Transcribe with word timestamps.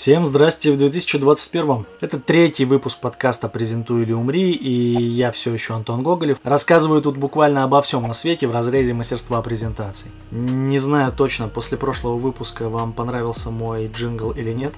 Всем 0.00 0.24
здрасте 0.24 0.72
в 0.72 0.78
2021. 0.78 1.84
Это 2.00 2.18
третий 2.18 2.64
выпуск 2.64 3.00
подкаста 3.00 3.50
«Презентуй 3.50 4.04
или 4.04 4.12
умри», 4.12 4.50
и 4.52 4.72
я 4.98 5.30
все 5.30 5.52
еще 5.52 5.74
Антон 5.74 6.02
Гоголев. 6.02 6.38
Рассказываю 6.42 7.02
тут 7.02 7.18
буквально 7.18 7.64
обо 7.64 7.82
всем 7.82 8.08
на 8.08 8.14
свете 8.14 8.46
в 8.46 8.52
разрезе 8.54 8.94
мастерства 8.94 9.42
презентаций. 9.42 10.10
Не 10.30 10.78
знаю 10.78 11.12
точно, 11.12 11.48
после 11.48 11.76
прошлого 11.76 12.16
выпуска 12.16 12.70
вам 12.70 12.94
понравился 12.94 13.50
мой 13.50 13.88
джингл 13.88 14.30
или 14.30 14.52
нет, 14.52 14.72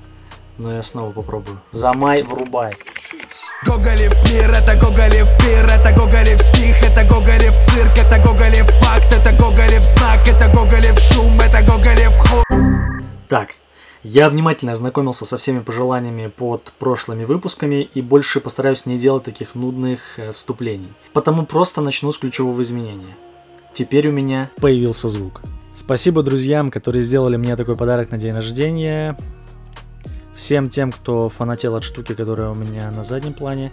но 0.58 0.72
я 0.75 0.82
снова 0.82 1.12
попробую. 1.12 1.61
За 1.70 1.93
май 1.93 2.25
врубай. 2.25 2.73
Гоголев 3.64 4.29
мир, 4.29 4.50
это 4.50 4.75
Гоголев 4.75 5.29
пир, 5.39 5.64
это 5.66 5.93
Гоголев 5.96 6.43
стих, 6.43 6.82
это 6.82 7.04
Гоголев 7.09 7.54
цирк, 7.66 7.96
это 7.96 8.20
Гоголев 8.27 8.68
факт, 8.80 9.12
это 9.12 9.30
Гоголев 9.41 9.84
знак, 9.84 10.27
это 10.27 10.48
Гоголев 10.52 10.98
шум, 10.98 11.41
это 11.41 11.62
Гоголев 11.62 12.12
ход. 12.18 12.45
Так, 13.29 13.50
я 14.03 14.29
внимательно 14.29 14.73
ознакомился 14.73 15.25
со 15.25 15.39
всеми 15.39 15.61
пожеланиями 15.61 16.27
под 16.29 16.72
прошлыми 16.79 17.25
выпусками 17.25 17.89
и 17.95 18.03
больше 18.03 18.40
постараюсь 18.40 18.86
не 18.86 18.99
делать 18.99 19.25
таких 19.25 19.54
нудных 19.54 20.18
э, 20.18 20.32
вступлений. 20.32 20.89
Потому 21.13 21.46
просто 21.46 21.81
начну 21.81 22.11
с 22.11 22.18
ключевого 22.18 22.62
изменения. 22.62 23.17
Теперь 23.73 24.09
у 24.09 24.12
меня 24.12 24.50
появился 24.57 25.09
звук. 25.09 25.40
Спасибо 25.75 26.23
друзьям, 26.23 26.71
которые 26.71 27.03
сделали 27.03 27.36
мне 27.36 27.57
такой 27.57 27.76
подарок 27.76 28.11
на 28.11 28.18
день 28.18 28.35
рождения. 28.35 29.17
Всем 30.34 30.68
тем, 30.68 30.93
кто 30.93 31.29
фанател 31.29 31.76
от 31.76 31.84
штуки, 31.84 32.14
которая 32.14 32.50
у 32.50 32.55
меня 32.55 32.91
на 32.91 33.05
заднем 33.05 33.33
плане, 33.33 33.70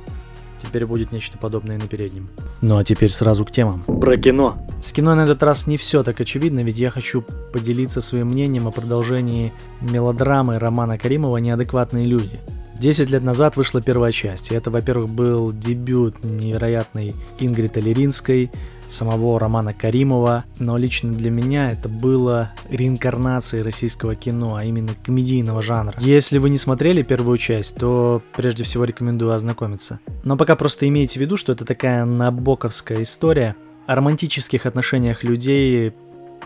теперь 0.62 0.86
будет 0.86 1.12
нечто 1.12 1.38
подобное 1.38 1.78
на 1.78 1.88
переднем. 1.88 2.30
Ну 2.62 2.78
а 2.78 2.84
теперь 2.84 3.12
сразу 3.12 3.46
к 3.46 3.52
темам. 3.52 3.82
Про 3.84 4.18
кино. 4.18 4.58
С 4.82 4.94
кино 4.94 5.14
на 5.14 5.26
этот 5.26 5.44
раз 5.44 5.68
не 5.68 5.76
все 5.76 6.04
так 6.04 6.22
очевидно, 6.22 6.64
ведь 6.64 6.78
я 6.78 6.90
хочу 6.90 7.22
поделиться 7.52 8.00
своим 8.00 8.30
мнением 8.30 8.66
о 8.66 8.72
продолжении 8.72 9.52
мелодрамы 9.82 10.58
Романа 10.58 10.98
Каримова 10.98 11.36
«Неадекватные 11.38 12.06
люди». 12.06 12.40
Десять 12.80 13.10
лет 13.10 13.22
назад 13.22 13.58
вышла 13.58 13.82
первая 13.82 14.14
часть, 14.14 14.52
и 14.52 14.56
это, 14.56 14.72
во-первых, 14.72 15.10
был 15.10 15.52
дебют 15.52 16.24
невероятной 16.24 17.14
Ингрид 17.38 17.76
Алеринской, 17.76 18.50
самого 18.88 19.38
Романа 19.38 19.74
Каримова, 19.74 20.46
но 20.60 20.78
лично 20.78 21.12
для 21.12 21.30
меня 21.30 21.72
это 21.72 21.90
было 21.90 22.54
реинкарнацией 22.70 23.64
российского 23.64 24.16
кино, 24.16 24.56
а 24.56 24.64
именно 24.64 24.92
комедийного 25.04 25.62
жанра. 25.62 25.96
Если 26.00 26.38
вы 26.38 26.50
не 26.50 26.58
смотрели 26.58 27.04
первую 27.04 27.38
часть, 27.38 27.76
то 27.76 28.22
прежде 28.38 28.64
всего 28.64 28.86
рекомендую 28.86 29.34
ознакомиться. 29.34 30.00
Но 30.24 30.38
пока 30.38 30.56
просто 30.56 30.88
имейте 30.88 31.20
в 31.20 31.22
виду, 31.22 31.36
что 31.36 31.52
это 31.52 31.66
такая 31.66 32.06
набоковская 32.06 33.02
история 33.02 33.58
о 33.90 33.96
романтических 33.96 34.68
отношениях 34.68 35.24
людей 35.24 35.94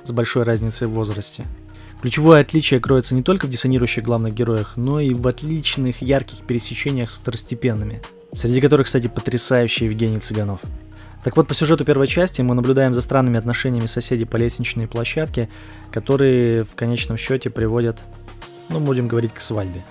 с 0.05 0.11
большой 0.13 0.43
разницей 0.43 0.87
в 0.87 0.91
возрасте. 0.91 1.43
Ключевое 2.01 2.39
отличие 2.39 2.79
кроется 2.79 3.15
не 3.15 3.21
только 3.21 3.47
в 3.47 3.49
диссонирующих 3.49 4.01
главных 4.01 4.33
героях, 4.33 4.77
но 4.77 5.01
и 5.01 5.13
в 5.13 5.27
отличных 5.27 6.01
ярких 6.01 6.37
пересечениях 6.47 7.11
с 7.11 7.15
второстепенными, 7.15 8.01
среди 8.31 8.61
которых, 8.61 8.87
кстати, 8.87 9.07
потрясающий 9.07 9.85
Евгений 9.85 10.19
Цыганов. 10.19 10.61
Так 11.21 11.35
вот, 11.35 11.49
по 11.49 11.53
сюжету 11.53 11.83
первой 11.83 12.07
части 12.07 12.41
мы 12.41 12.55
наблюдаем 12.55 12.93
за 12.93 13.01
странными 13.01 13.39
отношениями 13.39 13.87
соседей 13.87 14.23
по 14.23 14.37
лестничной 14.37 14.87
площадке, 14.87 15.49
которые 15.91 16.63
в 16.63 16.75
конечном 16.75 17.17
счете 17.17 17.49
приводят, 17.49 18.03
ну, 18.69 18.79
будем 18.79 19.09
говорить, 19.09 19.33
к 19.33 19.41
свадьбе. 19.41 19.83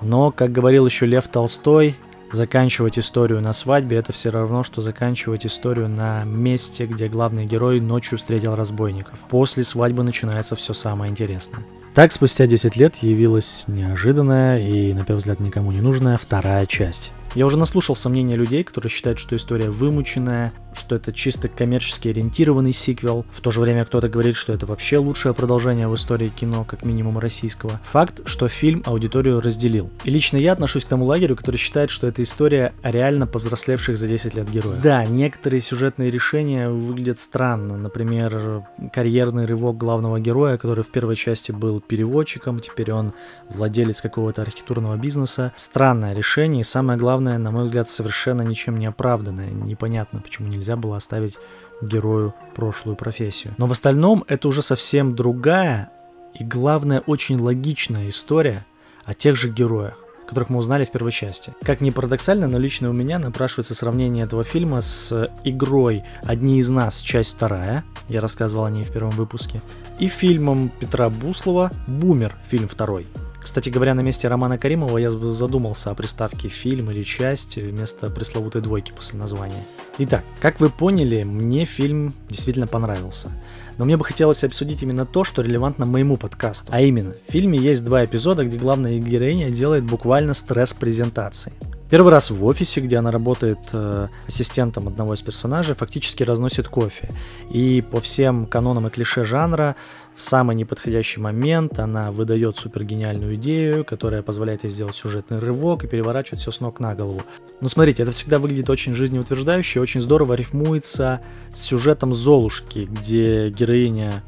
Но, 0.00 0.30
как 0.30 0.52
говорил 0.52 0.86
еще 0.86 1.06
Лев 1.06 1.26
Толстой, 1.26 1.96
заканчивать 2.32 2.98
историю 2.98 3.40
на 3.40 3.52
свадьбе 3.52 3.96
это 3.96 4.12
все 4.12 4.30
равно, 4.30 4.62
что 4.62 4.80
заканчивать 4.80 5.46
историю 5.46 5.88
на 5.88 6.24
месте, 6.24 6.86
где 6.86 7.08
главный 7.08 7.46
герой 7.46 7.80
ночью 7.80 8.18
встретил 8.18 8.54
разбойников. 8.54 9.18
После 9.28 9.64
свадьбы 9.64 10.02
начинается 10.02 10.56
все 10.56 10.72
самое 10.74 11.10
интересное. 11.10 11.64
Так, 11.94 12.12
спустя 12.12 12.46
10 12.46 12.76
лет 12.76 12.96
явилась 12.96 13.64
неожиданная 13.66 14.60
и, 14.60 14.92
на 14.94 15.04
первый 15.04 15.18
взгляд, 15.18 15.40
никому 15.40 15.72
не 15.72 15.80
нужная 15.80 16.16
вторая 16.18 16.64
часть. 16.66 17.10
Я 17.34 17.46
уже 17.46 17.58
наслушал 17.58 17.94
сомнения 17.94 18.36
людей, 18.36 18.64
которые 18.64 18.90
считают, 18.90 19.18
что 19.18 19.36
история 19.36 19.70
вымученная, 19.70 20.52
что 20.74 20.96
это 20.96 21.12
чисто 21.12 21.48
коммерчески 21.48 22.08
ориентированный 22.08 22.72
сиквел. 22.72 23.24
В 23.30 23.40
то 23.40 23.50
же 23.50 23.60
время 23.60 23.84
кто-то 23.84 24.08
говорит, 24.08 24.36
что 24.36 24.52
это 24.52 24.66
вообще 24.66 24.98
лучшее 24.98 25.34
продолжение 25.34 25.88
в 25.88 25.94
истории 25.94 26.28
кино, 26.28 26.64
как 26.64 26.84
минимум 26.84 27.18
российского. 27.18 27.80
Факт, 27.92 28.20
что 28.26 28.48
фильм 28.48 28.82
аудиторию 28.86 29.40
разделил. 29.40 29.90
И 30.04 30.10
лично 30.10 30.36
я 30.36 30.52
отношусь 30.52 30.84
к 30.84 30.88
тому 30.88 31.04
лагерю, 31.04 31.36
который 31.36 31.56
считает, 31.56 31.90
что 31.90 32.06
это 32.06 32.22
история 32.22 32.72
о 32.82 32.90
реально 32.90 33.26
повзрослевших 33.26 33.96
за 33.96 34.08
10 34.08 34.34
лет 34.34 34.50
героев. 34.50 34.82
Да, 34.82 35.04
некоторые 35.04 35.60
сюжетные 35.60 36.10
решения 36.10 36.68
выглядят 36.68 37.18
странно. 37.18 37.76
Например, 37.76 38.64
карьерный 38.92 39.46
рывок 39.46 39.76
главного 39.76 40.20
героя, 40.20 40.56
который 40.56 40.84
в 40.84 40.90
первой 40.90 41.16
части 41.16 41.52
был 41.52 41.80
переводчиком, 41.80 42.60
теперь 42.60 42.92
он 42.92 43.12
владелец 43.48 44.00
какого-то 44.00 44.42
архитектурного 44.42 44.96
бизнеса. 44.96 45.52
Странное 45.56 46.14
решение 46.14 46.60
и 46.60 46.64
самое 46.64 46.98
главное 46.98 47.38
на 47.38 47.50
мой 47.50 47.64
взгляд, 47.64 47.88
совершенно 47.88 48.42
ничем 48.42 48.78
не 48.78 48.86
оправданное. 48.86 49.50
Непонятно, 49.50 50.20
почему 50.20 50.48
нельзя 50.60 50.76
было 50.76 50.96
оставить 50.96 51.38
герою 51.82 52.34
прошлую 52.54 52.96
профессию. 52.96 53.54
Но 53.56 53.66
в 53.66 53.72
остальном 53.72 54.24
это 54.28 54.46
уже 54.48 54.62
совсем 54.62 55.16
другая 55.16 55.90
и, 56.38 56.44
главное, 56.44 57.00
очень 57.00 57.38
логичная 57.38 58.08
история 58.08 58.66
о 59.04 59.14
тех 59.14 59.36
же 59.36 59.48
героях 59.48 59.98
которых 60.26 60.48
мы 60.50 60.58
узнали 60.58 60.84
в 60.84 60.92
первой 60.92 61.10
части. 61.10 61.52
Как 61.60 61.80
ни 61.80 61.90
парадоксально, 61.90 62.46
но 62.46 62.56
лично 62.56 62.88
у 62.88 62.92
меня 62.92 63.18
напрашивается 63.18 63.74
сравнение 63.74 64.22
этого 64.22 64.44
фильма 64.44 64.80
с 64.80 65.28
игрой 65.42 66.04
«Одни 66.22 66.60
из 66.60 66.70
нас. 66.70 67.00
Часть 67.00 67.34
вторая», 67.34 67.82
я 68.08 68.20
рассказывал 68.20 68.64
о 68.66 68.70
ней 68.70 68.84
в 68.84 68.92
первом 68.92 69.10
выпуске, 69.10 69.60
и 69.98 70.06
фильмом 70.06 70.70
Петра 70.78 71.10
Буслова 71.10 71.72
«Бумер. 71.88 72.36
Фильм 72.48 72.68
второй». 72.68 73.08
Кстати 73.40 73.70
говоря, 73.70 73.94
на 73.94 74.00
месте 74.00 74.28
Романа 74.28 74.58
Каримова 74.58 74.98
я 74.98 75.10
задумался 75.10 75.90
о 75.90 75.94
приставке 75.94 76.48
фильм 76.48 76.90
или 76.90 77.02
часть 77.02 77.56
вместо 77.56 78.10
пресловутой 78.10 78.60
двойки 78.60 78.92
после 78.92 79.18
названия. 79.18 79.66
Итак, 79.98 80.24
как 80.40 80.60
вы 80.60 80.68
поняли, 80.68 81.22
мне 81.22 81.64
фильм 81.64 82.12
действительно 82.28 82.66
понравился. 82.66 83.30
Но 83.78 83.86
мне 83.86 83.96
бы 83.96 84.04
хотелось 84.04 84.44
обсудить 84.44 84.82
именно 84.82 85.06
то, 85.06 85.24
что 85.24 85.40
релевантно 85.40 85.86
моему 85.86 86.18
подкасту. 86.18 86.70
А 86.70 86.82
именно, 86.82 87.14
в 87.26 87.32
фильме 87.32 87.58
есть 87.58 87.82
два 87.82 88.04
эпизода, 88.04 88.44
где 88.44 88.58
главная 88.58 88.98
героиня 88.98 89.50
делает 89.50 89.84
буквально 89.84 90.34
стресс 90.34 90.74
презентации. 90.74 91.52
Первый 91.90 92.12
раз 92.12 92.30
в 92.30 92.44
офисе, 92.44 92.80
где 92.80 92.98
она 92.98 93.10
работает 93.10 93.58
э, 93.72 94.06
ассистентом 94.28 94.86
одного 94.86 95.14
из 95.14 95.22
персонажей, 95.22 95.74
фактически 95.74 96.22
разносит 96.22 96.68
кофе. 96.68 97.10
И 97.50 97.82
по 97.82 98.00
всем 98.00 98.46
канонам 98.46 98.86
и 98.86 98.90
клише 98.90 99.24
жанра, 99.24 99.74
в 100.14 100.22
самый 100.22 100.54
неподходящий 100.54 101.18
момент 101.18 101.80
она 101.80 102.12
выдает 102.12 102.56
супергениальную 102.56 103.34
идею, 103.34 103.84
которая 103.84 104.22
позволяет 104.22 104.62
ей 104.62 104.70
сделать 104.70 104.94
сюжетный 104.94 105.40
рывок 105.40 105.82
и 105.82 105.88
переворачивать 105.88 106.38
все 106.38 106.52
с 106.52 106.60
ног 106.60 106.78
на 106.78 106.94
голову. 106.94 107.22
Но 107.60 107.68
смотрите, 107.68 108.04
это 108.04 108.12
всегда 108.12 108.38
выглядит 108.38 108.70
очень 108.70 108.92
жизнеутверждающе, 108.92 109.80
очень 109.80 110.00
здорово 110.00 110.34
рифмуется 110.34 111.20
с 111.52 111.60
сюжетом 111.60 112.14
Золушки, 112.14 112.88
где 112.88 113.48
героиня 113.48 114.22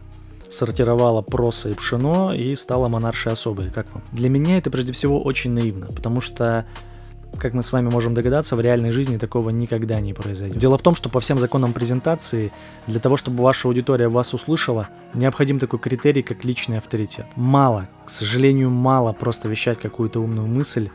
сортировала 0.49 1.23
проса 1.23 1.71
и 1.71 1.75
пшено 1.75 2.35
и 2.35 2.57
стала 2.57 2.89
монаршей 2.89 3.33
особой. 3.33 3.71
Как 3.71 3.93
вам? 3.95 4.03
Для 4.11 4.29
меня 4.29 4.59
это 4.59 4.69
прежде 4.69 4.93
всего 4.93 5.23
очень 5.23 5.53
наивно, 5.53 5.87
потому 5.87 6.21
что 6.21 6.67
как 7.39 7.55
мы 7.55 7.63
с 7.63 7.73
вами 7.73 7.89
можем 7.89 8.15
догадаться, 8.15 8.57
в 8.57 8.61
реальной 8.61 8.93
жизни 8.93 9.17
такого 9.17 9.51
никогда 9.51 10.01
не 10.01 10.15
произойдет. 10.15 10.59
Дело 10.59 10.79
в 10.79 10.83
том, 10.83 10.95
что 10.95 11.09
по 11.09 11.21
всем 11.21 11.39
законам 11.39 11.73
презентации, 11.73 12.53
для 12.87 13.01
того, 13.01 13.17
чтобы 13.17 13.43
ваша 13.43 13.69
аудитория 13.69 14.09
вас 14.09 14.35
услышала, 14.35 14.89
необходим 15.15 15.59
такой 15.59 15.79
критерий, 15.79 16.23
как 16.23 16.45
личный 16.45 16.79
авторитет. 16.79 17.27
Мало, 17.37 17.89
к 18.05 18.11
сожалению, 18.11 18.71
мало 18.71 19.13
просто 19.13 19.49
вещать 19.49 19.79
какую-то 19.79 20.21
умную 20.21 20.47
мысль, 20.47 20.91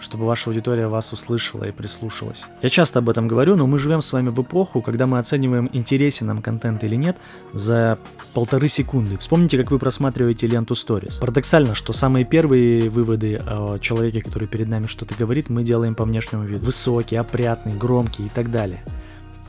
чтобы 0.00 0.26
ваша 0.26 0.50
аудитория 0.50 0.88
вас 0.88 1.12
услышала 1.12 1.64
и 1.64 1.72
прислушалась. 1.72 2.46
Я 2.62 2.70
часто 2.70 3.00
об 3.00 3.08
этом 3.08 3.28
говорю, 3.28 3.56
но 3.56 3.66
мы 3.66 3.78
живем 3.78 4.02
с 4.02 4.12
вами 4.12 4.30
в 4.30 4.40
эпоху, 4.40 4.82
когда 4.82 5.06
мы 5.06 5.18
оцениваем, 5.18 5.68
интересен 5.72 6.28
нам 6.28 6.42
контент 6.42 6.84
или 6.84 6.96
нет, 6.96 7.16
за 7.52 7.98
полторы 8.34 8.68
секунды. 8.68 9.16
Вспомните, 9.18 9.58
как 9.58 9.70
вы 9.70 9.78
просматриваете 9.78 10.46
ленту 10.46 10.74
Stories. 10.74 11.20
Парадоксально, 11.20 11.74
что 11.74 11.92
самые 11.92 12.24
первые 12.24 12.88
выводы 12.90 13.36
о 13.36 13.78
человеке, 13.78 14.22
который 14.22 14.48
перед 14.48 14.68
нами 14.68 14.86
что-то 14.86 15.14
говорит, 15.14 15.50
мы 15.50 15.64
делаем 15.64 15.94
по 15.94 16.04
внешнему 16.04 16.44
виду. 16.44 16.64
Высокий, 16.64 17.16
опрятный, 17.16 17.74
громкий 17.74 18.26
и 18.26 18.28
так 18.28 18.50
далее. 18.50 18.82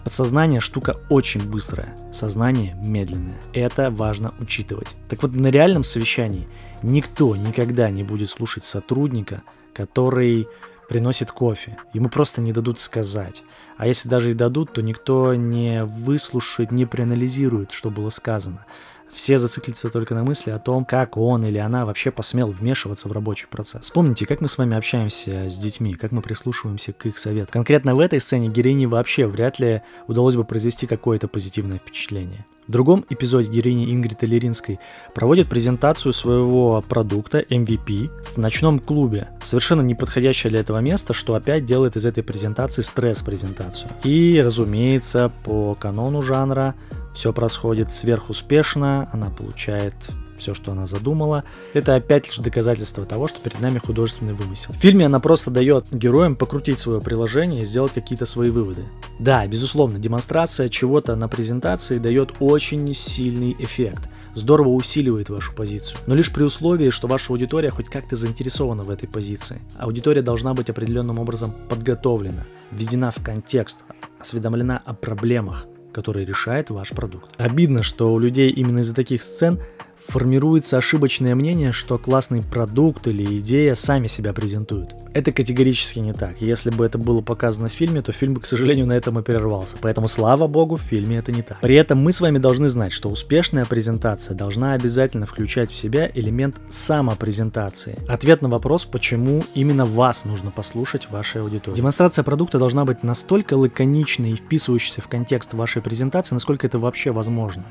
Подсознание 0.04 0.62
штука 0.62 0.98
очень 1.10 1.42
быстрая, 1.48 1.96
сознание 2.12 2.76
медленное. 2.84 3.40
Это 3.54 3.92
важно 3.92 4.34
учитывать. 4.40 4.96
Так 5.10 5.22
вот, 5.22 5.34
на 5.34 5.48
реальном 5.48 5.84
совещании 5.84 6.48
никто 6.82 7.36
никогда 7.36 7.90
не 7.92 8.04
будет 8.04 8.30
слушать 8.30 8.64
сотрудника, 8.64 9.44
который 9.80 10.50
приносит 10.90 11.32
кофе. 11.32 11.78
Ему 11.94 12.10
просто 12.10 12.42
не 12.42 12.52
дадут 12.52 12.80
сказать. 12.80 13.44
А 13.78 13.88
если 13.88 14.10
даже 14.10 14.32
и 14.32 14.34
дадут, 14.34 14.74
то 14.74 14.82
никто 14.82 15.34
не 15.36 15.86
выслушает, 15.86 16.72
не 16.72 16.86
проанализирует, 16.86 17.72
что 17.72 17.90
было 17.90 18.10
сказано. 18.10 18.66
все 19.14 19.38
зациклятся 19.38 19.90
только 19.90 20.14
на 20.16 20.24
мысли 20.24 20.52
о 20.52 20.60
том, 20.60 20.84
как 20.84 21.16
он 21.16 21.46
или 21.46 21.58
она 21.58 21.86
вообще 21.86 22.12
посмел 22.12 22.52
вмешиваться 22.52 23.08
в 23.08 23.14
рабочий 23.14 23.48
процесс. 23.48 23.84
Вспомните, 23.84 24.26
как 24.26 24.42
мы 24.42 24.50
с 24.50 24.58
вами 24.58 24.76
общаемся 24.76 25.48
с 25.48 25.58
детьми, 25.58 25.94
как 25.94 26.12
мы 26.12 26.22
прислушиваемся 26.22 26.92
к 26.92 27.06
их 27.06 27.18
советам. 27.18 27.54
Конкретно 27.54 27.96
в 27.96 28.00
этой 28.00 28.20
сцене 28.20 28.50
героине 28.50 28.88
вообще 28.88 29.28
вряд 29.28 29.60
ли 29.60 29.82
удалось 30.08 30.36
бы 30.36 30.44
произвести 30.44 30.88
какое-то 30.88 31.30
позитивное 31.30 31.80
впечатление. 31.80 32.46
В 32.70 32.72
другом 32.72 33.04
эпизоде 33.10 33.50
героини 33.50 33.92
Ингриды 33.96 34.28
Леринской 34.28 34.80
проводит 35.16 35.50
презентацию 35.50 36.14
своего 36.14 36.80
продукта 36.88 37.40
MVP 37.40 38.12
в 38.36 38.38
ночном 38.38 38.78
клубе. 38.78 39.30
Совершенно 39.42 39.82
неподходящее 39.82 40.52
для 40.52 40.60
этого 40.60 40.78
место, 40.78 41.14
что 41.14 41.34
опять 41.34 41.66
делает 41.66 41.96
из 41.96 42.06
этой 42.06 42.22
презентации 42.22 42.84
стресс-презентацию. 42.84 43.90
И, 44.04 44.40
разумеется, 44.40 45.32
по 45.44 45.74
канону 45.74 46.22
жанра 46.22 46.76
все 47.16 47.34
происходит 47.34 47.92
сверхуспешно, 47.92 49.10
она 49.12 49.32
получает 49.32 49.96
все, 50.40 50.54
что 50.54 50.72
она 50.72 50.86
задумала. 50.86 51.44
Это 51.74 51.96
опять 51.96 52.28
лишь 52.28 52.38
доказательство 52.38 53.06
того, 53.06 53.28
что 53.28 53.40
перед 53.40 53.60
нами 53.60 53.78
художественный 53.78 54.34
вымысел. 54.34 54.74
В 54.74 54.78
фильме 54.78 55.06
она 55.06 55.20
просто 55.20 55.52
дает 55.52 55.86
героям 55.92 56.36
покрутить 56.36 56.80
свое 56.80 57.02
приложение 57.02 57.62
и 57.62 57.66
сделать 57.66 57.94
какие-то 57.94 58.26
свои 58.26 58.50
выводы. 58.50 58.86
Да, 59.20 59.46
безусловно, 59.46 60.00
демонстрация 60.00 60.70
чего-то 60.70 61.16
на 61.16 61.28
презентации 61.28 62.00
дает 62.00 62.34
очень 62.40 62.92
сильный 62.94 63.56
эффект. 63.60 64.10
Здорово 64.36 64.70
усиливает 64.70 65.30
вашу 65.30 65.54
позицию. 65.54 66.00
Но 66.08 66.16
лишь 66.16 66.32
при 66.32 66.44
условии, 66.44 66.92
что 66.92 67.08
ваша 67.08 67.34
аудитория 67.34 67.72
хоть 67.72 67.90
как-то 67.90 68.16
заинтересована 68.16 68.84
в 68.84 68.90
этой 68.90 69.10
позиции. 69.10 69.60
Аудитория 69.78 70.22
должна 70.22 70.54
быть 70.54 70.70
определенным 70.70 71.20
образом 71.20 71.54
подготовлена, 71.68 72.46
введена 72.72 73.12
в 73.12 73.22
контекст, 73.24 73.80
осведомлена 74.20 74.82
о 74.86 74.94
проблемах, 74.94 75.66
который 75.92 76.26
решает 76.26 76.70
ваш 76.70 76.90
продукт. 76.92 77.30
Обидно, 77.38 77.84
что 77.84 78.14
у 78.14 78.20
людей 78.20 78.50
именно 78.52 78.80
из-за 78.80 78.96
таких 78.96 79.24
сцен 79.24 79.60
формируется 80.08 80.78
ошибочное 80.78 81.36
мнение, 81.36 81.72
что 81.72 81.98
классный 81.98 82.42
продукт 82.42 83.08
или 83.08 83.38
идея 83.40 83.76
сами 83.76 84.08
себя 84.08 84.34
презентуют. 84.34 84.96
Это 85.14 85.32
категорически 85.32 86.00
не 86.00 86.14
так. 86.14 86.42
Если 86.42 86.70
бы 86.70 86.86
это 86.86 86.98
было 86.98 87.22
показано 87.22 87.70
в 87.70 87.74
фильме, 87.74 88.02
то 88.02 88.12
фильм 88.12 88.34
бы, 88.34 88.42
к 88.42 88.46
сожалению, 88.46 88.88
на 88.88 88.94
этом 88.94 89.20
и 89.20 89.22
прервался. 89.22 89.78
Поэтому, 89.82 90.08
слава 90.08 90.48
богу, 90.48 90.78
в 90.78 90.82
фильме 90.82 91.18
это 91.18 91.32
не 91.32 91.42
так. 91.42 91.60
При 91.62 91.76
этом 91.76 92.00
мы 92.00 92.12
с 92.12 92.22
вами 92.22 92.38
должны 92.38 92.70
знать, 92.70 92.92
что 92.92 93.10
успешная 93.10 93.66
презентация 93.66 94.36
должна 94.36 94.74
обязательно 94.74 95.26
включать 95.26 95.72
в 95.72 95.76
себя 95.76 96.10
элемент 96.14 96.56
самопрезентации. 96.70 97.98
Ответ 98.08 98.42
на 98.42 98.50
вопрос, 98.50 98.86
почему 98.86 99.44
именно 99.54 99.86
вас 99.86 100.26
нужно 100.26 100.52
послушать 100.52 101.10
вашей 101.10 101.42
аудитории. 101.42 101.76
Демонстрация 101.76 102.24
продукта 102.24 102.60
должна 102.60 102.86
быть 102.86 103.04
настолько 103.04 103.56
лаконичной 103.56 104.32
и 104.32 104.36
вписывающейся 104.36 105.02
в 105.02 105.08
контекст 105.08 105.54
вашей 105.54 105.82
презентации, 105.82 106.36
насколько 106.36 106.68
это 106.68 106.80
вообще 106.80 107.12
возможно. 107.12 107.66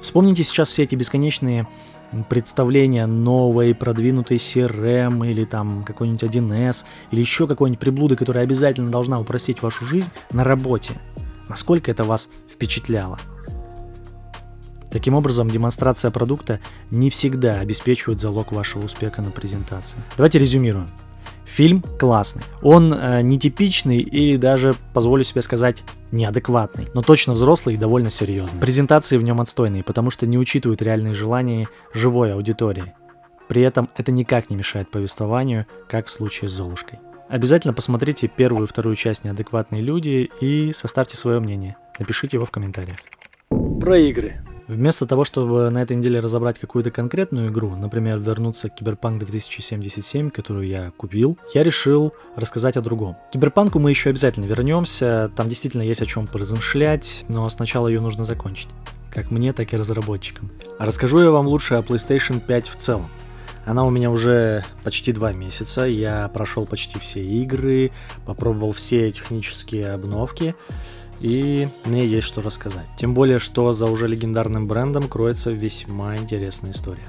Вспомните 0.00 0.44
сейчас 0.44 0.70
все 0.70 0.84
эти 0.84 0.94
бесконечные 0.94 1.66
представления 2.28 3.06
новой 3.06 3.74
продвинутой 3.74 4.36
CRM 4.36 5.28
или 5.28 5.44
там 5.44 5.84
какой-нибудь 5.84 6.22
1С 6.22 6.84
или 7.10 7.20
еще 7.20 7.46
какой-нибудь 7.46 7.80
приблуды, 7.80 8.16
которая 8.16 8.44
обязательно 8.44 8.90
должна 8.90 9.20
упростить 9.20 9.62
вашу 9.62 9.84
жизнь 9.84 10.10
на 10.32 10.44
работе. 10.44 10.92
Насколько 11.48 11.90
это 11.90 12.04
вас 12.04 12.28
впечатляло? 12.50 13.18
Таким 14.90 15.14
образом, 15.14 15.50
демонстрация 15.50 16.12
продукта 16.12 16.60
не 16.92 17.10
всегда 17.10 17.58
обеспечивает 17.58 18.20
залог 18.20 18.52
вашего 18.52 18.84
успеха 18.84 19.22
на 19.22 19.32
презентации. 19.32 19.98
Давайте 20.16 20.38
резюмируем. 20.38 20.88
Фильм 21.54 21.82
классный. 22.00 22.42
Он 22.62 22.92
э, 22.92 23.22
нетипичный 23.22 23.98
и 23.98 24.36
даже, 24.36 24.74
позволю 24.92 25.22
себе 25.22 25.40
сказать, 25.40 25.84
неадекватный, 26.10 26.88
но 26.94 27.02
точно 27.02 27.34
взрослый 27.34 27.76
и 27.76 27.78
довольно 27.78 28.10
серьезный. 28.10 28.58
Презентации 28.58 29.16
в 29.18 29.22
нем 29.22 29.40
отстойные, 29.40 29.84
потому 29.84 30.10
что 30.10 30.26
не 30.26 30.36
учитывают 30.36 30.82
реальные 30.82 31.14
желания 31.14 31.68
живой 31.92 32.34
аудитории. 32.34 32.92
При 33.46 33.62
этом 33.62 33.88
это 33.96 34.10
никак 34.10 34.50
не 34.50 34.56
мешает 34.56 34.90
повествованию, 34.90 35.66
как 35.88 36.08
в 36.08 36.10
случае 36.10 36.48
с 36.48 36.52
Золушкой. 36.52 36.98
Обязательно 37.28 37.72
посмотрите 37.72 38.26
первую 38.26 38.66
и 38.66 38.68
вторую 38.68 38.96
часть 38.96 39.22
«Неадекватные 39.22 39.80
люди» 39.80 40.28
и 40.40 40.72
составьте 40.72 41.16
свое 41.16 41.38
мнение. 41.38 41.76
Напишите 42.00 42.36
его 42.36 42.46
в 42.46 42.50
комментариях. 42.50 42.98
Про 43.80 43.96
игры. 43.98 44.42
Вместо 44.66 45.06
того, 45.06 45.24
чтобы 45.24 45.68
на 45.70 45.82
этой 45.82 45.96
неделе 45.96 46.20
разобрать 46.20 46.58
какую-то 46.58 46.90
конкретную 46.90 47.50
игру, 47.50 47.76
например, 47.76 48.18
вернуться 48.18 48.70
к 48.70 48.74
Киберпанк 48.74 49.18
2077, 49.18 50.30
которую 50.30 50.66
я 50.66 50.92
купил, 50.96 51.38
я 51.52 51.62
решил 51.62 52.14
рассказать 52.34 52.76
о 52.76 52.80
другом. 52.80 53.16
К 53.28 53.32
Киберпанку 53.34 53.78
мы 53.78 53.90
еще 53.90 54.10
обязательно 54.10 54.46
вернемся, 54.46 55.30
там 55.36 55.48
действительно 55.48 55.82
есть 55.82 56.00
о 56.00 56.06
чем 56.06 56.26
поразмышлять, 56.26 57.24
но 57.28 57.48
сначала 57.50 57.88
ее 57.88 58.00
нужно 58.00 58.24
закончить. 58.24 58.68
Как 59.10 59.30
мне, 59.30 59.52
так 59.52 59.72
и 59.72 59.76
разработчикам. 59.76 60.50
А 60.78 60.86
расскажу 60.86 61.20
я 61.20 61.30
вам 61.30 61.46
лучше 61.46 61.74
о 61.74 61.82
PlayStation 61.82 62.40
5 62.40 62.68
в 62.68 62.76
целом. 62.76 63.08
Она 63.66 63.84
у 63.84 63.90
меня 63.90 64.10
уже 64.10 64.64
почти 64.82 65.12
два 65.12 65.32
месяца, 65.32 65.84
я 65.84 66.28
прошел 66.28 66.66
почти 66.66 66.98
все 66.98 67.20
игры, 67.20 67.92
попробовал 68.26 68.72
все 68.72 69.10
технические 69.10 69.92
обновки, 69.92 70.54
и 71.20 71.68
мне 71.84 72.06
есть 72.06 72.26
что 72.26 72.40
рассказать. 72.40 72.86
Тем 72.96 73.14
более, 73.14 73.38
что 73.38 73.72
за 73.72 73.86
уже 73.86 74.08
легендарным 74.08 74.66
брендом 74.66 75.08
кроется 75.08 75.50
весьма 75.50 76.16
интересная 76.16 76.72
история. 76.72 77.04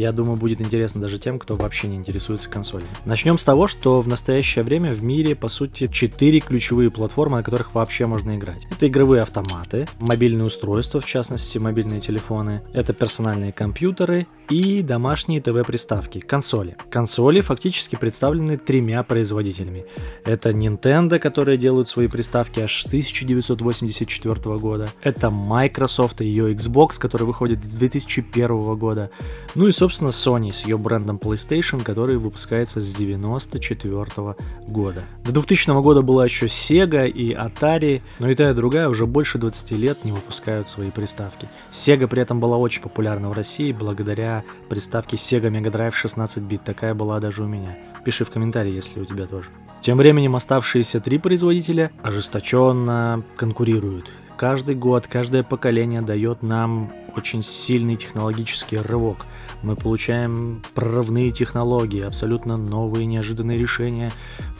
Я 0.00 0.12
думаю, 0.12 0.36
будет 0.36 0.62
интересно 0.62 0.98
даже 0.98 1.18
тем, 1.18 1.38
кто 1.38 1.56
вообще 1.56 1.86
не 1.86 1.96
интересуется 1.96 2.48
консолями. 2.48 2.88
Начнем 3.04 3.36
с 3.36 3.44
того, 3.44 3.66
что 3.66 4.00
в 4.00 4.08
настоящее 4.08 4.64
время 4.64 4.94
в 4.94 5.04
мире, 5.04 5.34
по 5.34 5.48
сути, 5.48 5.88
4 5.88 6.40
ключевые 6.40 6.90
платформы, 6.90 7.36
на 7.36 7.42
которых 7.42 7.74
вообще 7.74 8.06
можно 8.06 8.34
играть. 8.34 8.66
Это 8.70 8.88
игровые 8.88 9.20
автоматы, 9.20 9.86
мобильные 9.98 10.46
устройства, 10.46 11.02
в 11.02 11.04
частности, 11.04 11.58
мобильные 11.58 12.00
телефоны, 12.00 12.62
это 12.72 12.94
персональные 12.94 13.52
компьютеры 13.52 14.26
и 14.48 14.80
домашние 14.82 15.42
ТВ-приставки, 15.42 16.20
консоли. 16.20 16.76
Консоли 16.90 17.42
фактически 17.42 17.96
представлены 17.96 18.56
тремя 18.56 19.02
производителями. 19.02 19.84
Это 20.24 20.48
Nintendo, 20.48 21.18
которые 21.18 21.58
делают 21.58 21.90
свои 21.90 22.08
приставки 22.08 22.60
аж 22.60 22.82
с 22.82 22.86
1984 22.86 24.56
года. 24.56 24.88
Это 25.02 25.30
Microsoft 25.30 26.22
и 26.22 26.24
ее 26.24 26.54
Xbox, 26.54 26.98
который 26.98 27.26
выходит 27.26 27.62
с 27.62 27.78
2001 27.78 28.76
года. 28.76 29.10
Ну 29.54 29.68
и, 29.68 29.72
собственно, 29.72 29.89
Sony 29.98 30.52
с 30.52 30.64
ее 30.64 30.78
брендом 30.78 31.16
PlayStation, 31.16 31.82
который 31.82 32.16
выпускается 32.16 32.80
с 32.80 32.94
1994 32.94 34.36
года. 34.68 35.02
До 35.24 35.32
2000 35.32 35.82
года 35.82 36.02
была 36.02 36.24
еще 36.24 36.46
Sega 36.46 37.08
и 37.08 37.34
Atari, 37.34 38.02
но 38.18 38.30
и 38.30 38.34
та 38.34 38.50
и 38.50 38.54
другая 38.54 38.88
уже 38.88 39.06
больше 39.06 39.38
20 39.38 39.72
лет 39.72 40.04
не 40.04 40.12
выпускают 40.12 40.68
свои 40.68 40.90
приставки. 40.90 41.48
Sega 41.70 42.06
при 42.06 42.22
этом 42.22 42.40
была 42.40 42.56
очень 42.56 42.82
популярна 42.82 43.28
в 43.28 43.32
России 43.32 43.72
благодаря 43.72 44.44
приставки 44.68 45.16
Sega 45.16 45.50
Mega 45.50 45.70
Drive 45.70 45.94
16 45.94 46.42
бит. 46.42 46.64
Такая 46.64 46.94
была 46.94 47.20
даже 47.20 47.42
у 47.42 47.46
меня. 47.46 47.76
Пиши 48.04 48.24
в 48.24 48.30
комментарии, 48.30 48.72
если 48.72 49.00
у 49.00 49.04
тебя 49.04 49.26
тоже. 49.26 49.48
Тем 49.82 49.96
временем 49.96 50.36
оставшиеся 50.36 51.00
три 51.00 51.18
производителя 51.18 51.90
ожесточенно 52.02 53.24
конкурируют. 53.36 54.10
Каждый 54.40 54.74
год, 54.74 55.06
каждое 55.06 55.42
поколение 55.42 56.00
дает 56.00 56.42
нам 56.42 56.94
очень 57.14 57.42
сильный 57.42 57.96
технологический 57.96 58.78
рывок. 58.78 59.26
Мы 59.62 59.76
получаем 59.76 60.62
прорывные 60.72 61.30
технологии, 61.30 62.00
абсолютно 62.00 62.56
новые 62.56 63.04
неожиданные 63.04 63.58
решения 63.58 64.10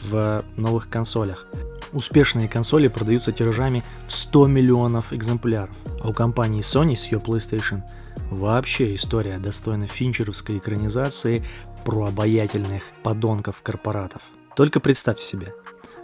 в 0.03 0.45
новых 0.55 0.87
консолях. 0.87 1.47
Успешные 1.93 2.47
консоли 2.47 2.89
продаются 2.89 3.31
тиражами 3.31 3.83
в 4.05 4.11
100 4.11 4.45
миллионов 4.45 5.13
экземпляров. 5.13 5.75
А 5.99 6.09
у 6.09 6.13
компании 6.13 6.61
Sony 6.61 6.95
с 6.95 7.07
ее 7.07 7.17
PlayStation– 7.17 7.81
Вообще 8.29 8.93
история 8.95 9.39
достойна 9.39 9.87
финчеровской 9.87 10.59
экранизации 10.59 11.43
про 11.83 12.05
обаятельных 12.05 12.83
подонков-корпоратов. 13.03 14.21
Только 14.55 14.79
представьте 14.79 15.25
себе, 15.25 15.53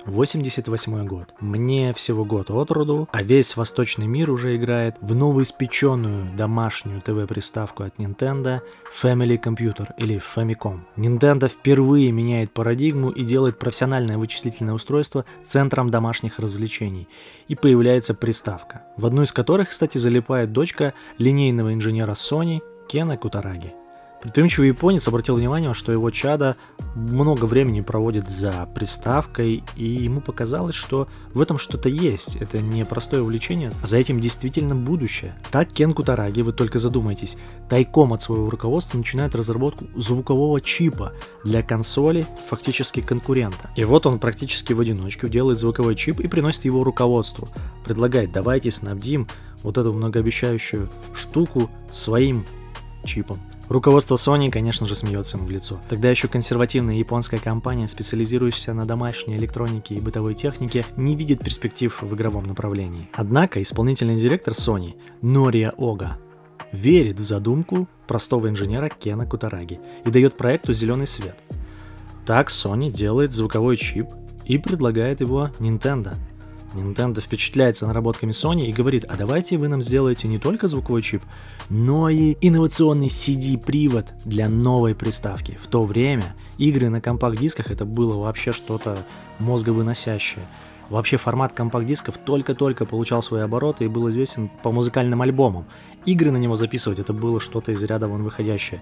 88 0.07 1.05
год. 1.05 1.33
Мне 1.39 1.93
всего 1.93 2.23
год 2.25 2.49
от 2.49 2.71
роду, 2.71 3.09
а 3.11 3.21
весь 3.21 3.55
восточный 3.57 4.07
мир 4.07 4.31
уже 4.31 4.55
играет 4.55 4.95
в 5.01 5.15
новоиспеченную 5.15 6.35
домашнюю 6.35 7.01
ТВ-приставку 7.01 7.83
от 7.83 7.97
Nintendo 7.97 8.61
Family 9.01 9.37
Computer 9.41 9.89
или 9.97 10.21
Famicom. 10.35 10.79
Nintendo 10.95 11.49
впервые 11.49 12.11
меняет 12.11 12.53
парадигму 12.53 13.09
и 13.09 13.23
делает 13.23 13.59
профессиональное 13.59 14.17
вычислительное 14.17 14.73
устройство 14.73 15.25
центром 15.43 15.91
домашних 15.91 16.39
развлечений. 16.39 17.07
И 17.47 17.55
появляется 17.55 18.13
приставка, 18.13 18.83
в 18.95 19.05
одну 19.05 19.23
из 19.23 19.31
которых, 19.31 19.69
кстати, 19.69 19.97
залипает 19.97 20.51
дочка 20.51 20.93
линейного 21.17 21.73
инженера 21.73 22.13
Sony 22.13 22.61
Кена 22.87 23.17
Кутараги. 23.17 23.73
Предприимчивый 24.27 24.67
японец 24.67 25.07
обратил 25.07 25.35
внимание, 25.35 25.73
что 25.73 25.93
его 25.93 26.11
чада 26.11 26.57
много 26.95 27.45
времени 27.45 27.79
проводит 27.79 28.29
за 28.29 28.67
приставкой, 28.75 29.63
и 29.77 29.85
ему 29.85 30.19
показалось, 30.19 30.75
что 30.75 31.07
в 31.33 31.39
этом 31.39 31.57
что-то 31.57 31.87
есть. 31.87 32.35
Это 32.35 32.61
не 32.61 32.83
простое 32.83 33.21
увлечение, 33.21 33.71
а 33.81 33.87
за 33.87 33.95
этим 33.97 34.19
действительно 34.19 34.75
будущее. 34.75 35.39
Так 35.49 35.71
Кен 35.71 35.93
Кутараги, 35.93 36.41
вы 36.41 36.51
только 36.51 36.77
задумайтесь, 36.77 37.37
тайком 37.69 38.11
от 38.11 38.21
своего 38.21 38.49
руководства 38.49 38.97
начинает 38.97 39.33
разработку 39.33 39.85
звукового 39.95 40.59
чипа 40.59 41.13
для 41.45 41.63
консоли, 41.63 42.27
фактически 42.49 42.99
конкурента. 42.99 43.69
И 43.77 43.85
вот 43.85 44.05
он 44.05 44.19
практически 44.19 44.73
в 44.73 44.81
одиночку 44.81 45.29
делает 45.29 45.57
звуковой 45.57 45.95
чип 45.95 46.19
и 46.19 46.27
приносит 46.27 46.65
его 46.65 46.83
руководству. 46.83 47.47
Предлагает, 47.85 48.33
давайте 48.33 48.71
снабдим 48.71 49.25
вот 49.63 49.77
эту 49.77 49.93
многообещающую 49.93 50.89
штуку 51.13 51.69
своим 51.89 52.45
чипом. 53.05 53.39
Руководство 53.69 54.15
Sony, 54.15 54.49
конечно 54.49 54.87
же, 54.87 54.95
смеется 54.95 55.35
ему 55.35 55.45
в 55.45 55.51
лицо. 55.51 55.79
Тогда 55.89 56.09
еще 56.09 56.29
консервативная 56.29 56.95
японская 56.95 57.39
компания, 57.39 57.87
специализирующаяся 57.87 58.73
на 58.73 58.85
домашней 58.85 59.35
электронике 59.35 59.95
и 59.95 59.99
бытовой 59.99 60.35
технике, 60.35 60.85
не 60.95 61.15
видит 61.15 61.43
перспектив 61.43 62.01
в 62.01 62.15
игровом 62.15 62.45
направлении. 62.45 63.09
Однако 63.11 63.61
исполнительный 63.61 64.15
директор 64.15 64.53
Sony, 64.53 64.95
Нория 65.21 65.73
Ога, 65.75 66.17
верит 66.71 67.19
в 67.19 67.25
задумку 67.25 67.89
простого 68.07 68.47
инженера 68.47 68.89
Кена 68.89 69.25
Кутараги 69.25 69.81
и 70.05 70.09
дает 70.09 70.37
проекту 70.37 70.73
зеленый 70.73 71.07
свет. 71.07 71.37
Так 72.25 72.49
Sony 72.49 72.89
делает 72.89 73.33
звуковой 73.33 73.75
чип 73.75 74.07
и 74.45 74.57
предлагает 74.57 75.19
его 75.19 75.49
Nintendo– 75.59 76.15
Nintendo 76.79 77.21
впечатляется 77.21 77.87
наработками 77.87 78.31
Sony 78.31 78.67
и 78.67 78.71
говорит, 78.71 79.05
а 79.07 79.15
давайте 79.15 79.57
вы 79.57 79.67
нам 79.67 79.81
сделаете 79.81 80.27
не 80.27 80.39
только 80.39 80.67
звуковой 80.67 81.01
чип, 81.01 81.23
но 81.69 82.09
и 82.09 82.37
инновационный 82.41 83.07
CD-привод 83.07 84.05
для 84.25 84.49
новой 84.49 84.95
приставки. 84.95 85.57
В 85.61 85.67
то 85.67 85.83
время 85.83 86.35
игры 86.57 86.89
на 86.89 87.01
компакт-дисках 87.01 87.71
это 87.71 87.85
было 87.85 88.21
вообще 88.21 88.51
что-то 88.51 89.05
мозговыносящее. 89.39 90.45
Вообще 90.89 91.17
формат 91.17 91.53
компакт-дисков 91.53 92.17
только-только 92.17 92.85
получал 92.85 93.21
свои 93.21 93.41
обороты 93.41 93.85
и 93.85 93.89
был 93.89 94.09
известен 94.09 94.49
по 94.63 94.71
музыкальным 94.71 95.21
альбомам. 95.21 95.65
Игры 96.05 96.31
на 96.31 96.37
него 96.37 96.55
записывать 96.55 96.99
это 96.99 97.11
было 97.11 97.39
что-то 97.39 97.73
из 97.73 97.83
ряда 97.83 98.07
вон 98.07 98.23
выходящее. 98.23 98.81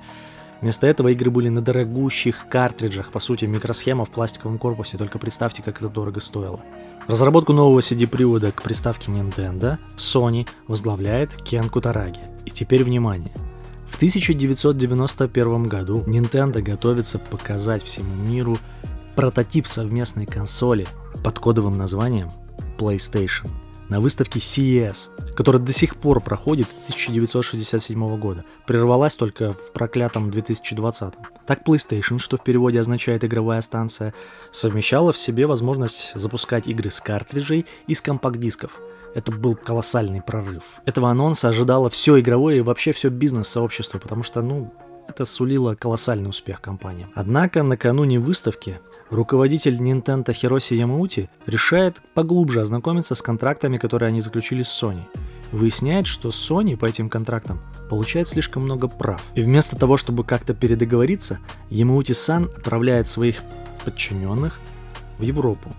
Вместо 0.61 0.87
этого 0.87 1.09
игры 1.09 1.31
были 1.31 1.49
на 1.49 1.61
дорогущих 1.61 2.47
картриджах, 2.49 3.11
по 3.11 3.19
сути 3.19 3.45
микросхема 3.45 4.05
в 4.05 4.09
пластиковом 4.09 4.57
корпусе, 4.57 4.97
только 4.97 5.19
представьте, 5.19 5.61
как 5.61 5.77
это 5.77 5.89
дорого 5.89 6.21
стоило. 6.21 6.61
Разработку 7.07 7.53
нового 7.53 7.81
CD-привода 7.81 8.51
к 8.51 8.63
приставке 8.63 9.11
Nintendo 9.11 9.77
в 9.95 9.99
Sony 9.99 10.47
возглавляет 10.67 11.35
Кен 11.43 11.69
Кутараги. 11.69 12.21
И 12.45 12.49
теперь 12.49 12.83
внимание. 12.83 13.31
В 13.87 13.95
1991 13.97 15.65
году 15.65 16.03
Nintendo 16.07 16.61
готовится 16.61 17.19
показать 17.19 17.83
всему 17.83 18.15
миру 18.15 18.57
прототип 19.15 19.67
совместной 19.67 20.25
консоли 20.25 20.87
под 21.23 21.37
кодовым 21.37 21.77
названием 21.77 22.29
PlayStation 22.77 23.49
на 23.89 23.99
выставке 23.99 24.39
CES, 24.39 25.33
которая 25.35 25.61
до 25.61 25.71
сих 25.71 25.97
пор 25.97 26.21
проходит 26.21 26.71
с 26.71 26.93
1967 26.93 28.17
года, 28.17 28.45
прервалась 28.65 29.15
только 29.15 29.53
в 29.53 29.71
проклятом 29.71 30.31
2020. 30.31 31.13
Так 31.45 31.67
PlayStation, 31.67 32.19
что 32.19 32.37
в 32.37 32.43
переводе 32.43 32.79
означает 32.79 33.23
игровая 33.23 33.61
станция, 33.61 34.13
совмещала 34.51 35.11
в 35.11 35.17
себе 35.17 35.45
возможность 35.45 36.11
запускать 36.15 36.67
игры 36.67 36.89
с 36.89 36.99
картриджей 36.99 37.65
и 37.87 37.93
с 37.93 38.01
компакт-дисков. 38.01 38.79
Это 39.13 39.31
был 39.31 39.55
колоссальный 39.55 40.21
прорыв. 40.21 40.63
Этого 40.85 41.09
анонса 41.09 41.49
ожидало 41.49 41.89
все 41.89 42.19
игровое 42.19 42.57
и 42.57 42.61
вообще 42.61 42.91
все 42.91 43.09
бизнес-сообщество, 43.09 43.97
потому 43.97 44.23
что, 44.23 44.41
ну, 44.41 44.73
это 45.07 45.23
сулило 45.25 45.75
колоссальный 45.75 46.29
успех 46.29 46.61
компании. 46.61 47.07
Однако 47.15 47.63
накануне 47.63 48.19
выставки 48.19 48.79
руководитель 49.09 49.75
Nintendo 49.75 50.33
Хироси 50.33 50.73
Ямаути 50.73 51.29
решает 51.45 52.01
поглубже 52.13 52.61
ознакомиться 52.61 53.15
с 53.15 53.21
контрактами, 53.21 53.77
которые 53.77 54.09
они 54.09 54.21
заключили 54.21 54.63
с 54.63 54.83
Sony. 54.83 55.03
Выясняет, 55.51 56.07
что 56.07 56.29
Sony 56.29 56.75
по 56.75 56.85
этим 56.85 57.09
контрактам 57.09 57.61
получает 57.89 58.27
слишком 58.27 58.63
много 58.63 58.87
прав. 58.87 59.23
И 59.35 59.41
вместо 59.41 59.75
того, 59.75 59.97
чтобы 59.97 60.23
как-то 60.23 60.53
передоговориться, 60.53 61.39
Ямаути-сан 61.69 62.45
отправляет 62.45 63.07
своих 63.07 63.41
подчиненных 63.83 64.59
в 65.17 65.21
Европу, 65.21 65.73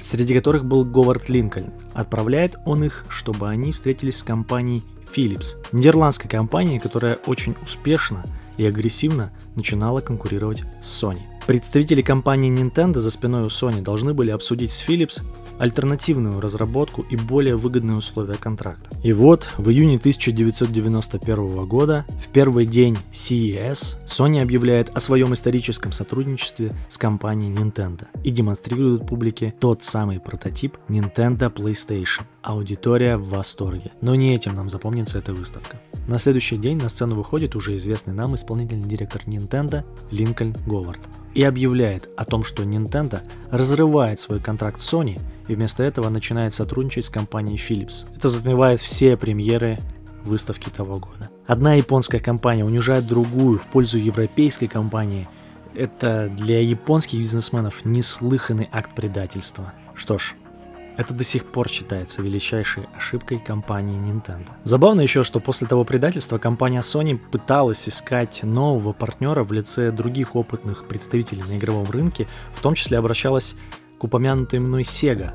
среди 0.00 0.34
которых 0.34 0.64
был 0.64 0.84
Говард 0.84 1.28
Линкольн. 1.28 1.72
Отправляет 1.94 2.56
он 2.66 2.84
их, 2.84 3.04
чтобы 3.08 3.48
они 3.48 3.72
встретились 3.72 4.18
с 4.18 4.22
компанией 4.22 4.82
Philips, 5.14 5.56
нидерландской 5.72 6.28
компанией, 6.28 6.78
которая 6.78 7.16
очень 7.26 7.54
успешно 7.62 8.22
и 8.56 8.66
агрессивно 8.66 9.30
начинала 9.54 10.00
конкурировать 10.00 10.64
с 10.80 11.02
Sony. 11.02 11.31
Представители 11.46 12.02
компании 12.02 12.52
Nintendo 12.52 12.98
за 12.98 13.10
спиной 13.10 13.42
у 13.42 13.46
Sony 13.46 13.80
должны 13.80 14.14
были 14.14 14.30
обсудить 14.30 14.70
с 14.70 14.86
Philips 14.86 15.22
альтернативную 15.58 16.40
разработку 16.40 17.02
и 17.02 17.16
более 17.16 17.56
выгодные 17.56 17.96
условия 17.96 18.34
контракта. 18.34 18.96
И 19.02 19.12
вот 19.12 19.48
в 19.56 19.70
июне 19.70 19.96
1991 19.96 21.66
года, 21.66 22.04
в 22.20 22.28
первый 22.28 22.66
день 22.66 22.96
CES, 23.12 24.04
Sony 24.06 24.42
объявляет 24.42 24.90
о 24.94 25.00
своем 25.00 25.34
историческом 25.34 25.92
сотрудничестве 25.92 26.72
с 26.88 26.98
компанией 26.98 27.52
Nintendo 27.52 28.06
и 28.24 28.30
демонстрирует 28.30 29.06
публике 29.06 29.54
тот 29.58 29.84
самый 29.84 30.20
прототип 30.20 30.76
Nintendo 30.88 31.52
PlayStation. 31.52 32.22
Аудитория 32.42 33.16
в 33.16 33.28
восторге. 33.28 33.92
Но 34.00 34.14
не 34.16 34.34
этим 34.34 34.54
нам 34.54 34.68
запомнится 34.68 35.18
эта 35.18 35.32
выставка. 35.32 35.80
На 36.08 36.18
следующий 36.18 36.56
день 36.56 36.78
на 36.78 36.88
сцену 36.88 37.14
выходит 37.14 37.54
уже 37.54 37.76
известный 37.76 38.12
нам 38.12 38.34
исполнительный 38.34 38.88
директор 38.88 39.22
Nintendo 39.26 39.84
Линкольн 40.10 40.54
Говард 40.66 41.00
и 41.34 41.44
объявляет 41.44 42.08
о 42.16 42.24
том, 42.24 42.44
что 42.44 42.64
Nintendo 42.64 43.20
разрывает 43.50 44.18
свой 44.18 44.40
контракт 44.40 44.80
с 44.80 44.92
Sony 44.92 45.20
и 45.52 45.54
вместо 45.54 45.82
этого 45.82 46.08
начинает 46.08 46.54
сотрудничать 46.54 47.04
с 47.04 47.10
компанией 47.10 47.58
Philips. 47.58 48.06
Это 48.16 48.28
затмевает 48.28 48.80
все 48.80 49.16
премьеры 49.16 49.78
выставки 50.24 50.70
того 50.70 50.98
года. 50.98 51.30
Одна 51.46 51.74
японская 51.74 52.20
компания 52.20 52.64
унижает 52.64 53.06
другую 53.06 53.58
в 53.58 53.66
пользу 53.66 53.98
европейской 53.98 54.66
компании. 54.66 55.28
Это 55.74 56.28
для 56.28 56.60
японских 56.60 57.20
бизнесменов 57.20 57.84
неслыханный 57.84 58.68
акт 58.72 58.94
предательства. 58.94 59.72
Что 59.94 60.18
ж, 60.18 60.34
это 60.96 61.14
до 61.14 61.24
сих 61.24 61.46
пор 61.46 61.68
считается 61.68 62.22
величайшей 62.22 62.84
ошибкой 62.96 63.38
компании 63.38 63.98
Nintendo. 63.98 64.48
Забавно 64.62 65.00
еще, 65.00 65.24
что 65.24 65.40
после 65.40 65.66
того 65.66 65.84
предательства 65.84 66.38
компания 66.38 66.80
Sony 66.80 67.18
пыталась 67.18 67.88
искать 67.88 68.42
нового 68.42 68.92
партнера 68.92 69.42
в 69.42 69.52
лице 69.52 69.90
других 69.90 70.36
опытных 70.36 70.86
представителей 70.86 71.42
на 71.42 71.58
игровом 71.58 71.90
рынке, 71.90 72.28
в 72.52 72.60
том 72.60 72.74
числе 72.74 72.98
обращалась 72.98 73.56
к 74.02 74.04
упомянутой 74.04 74.58
мной 74.58 74.82
Sega, 74.82 75.32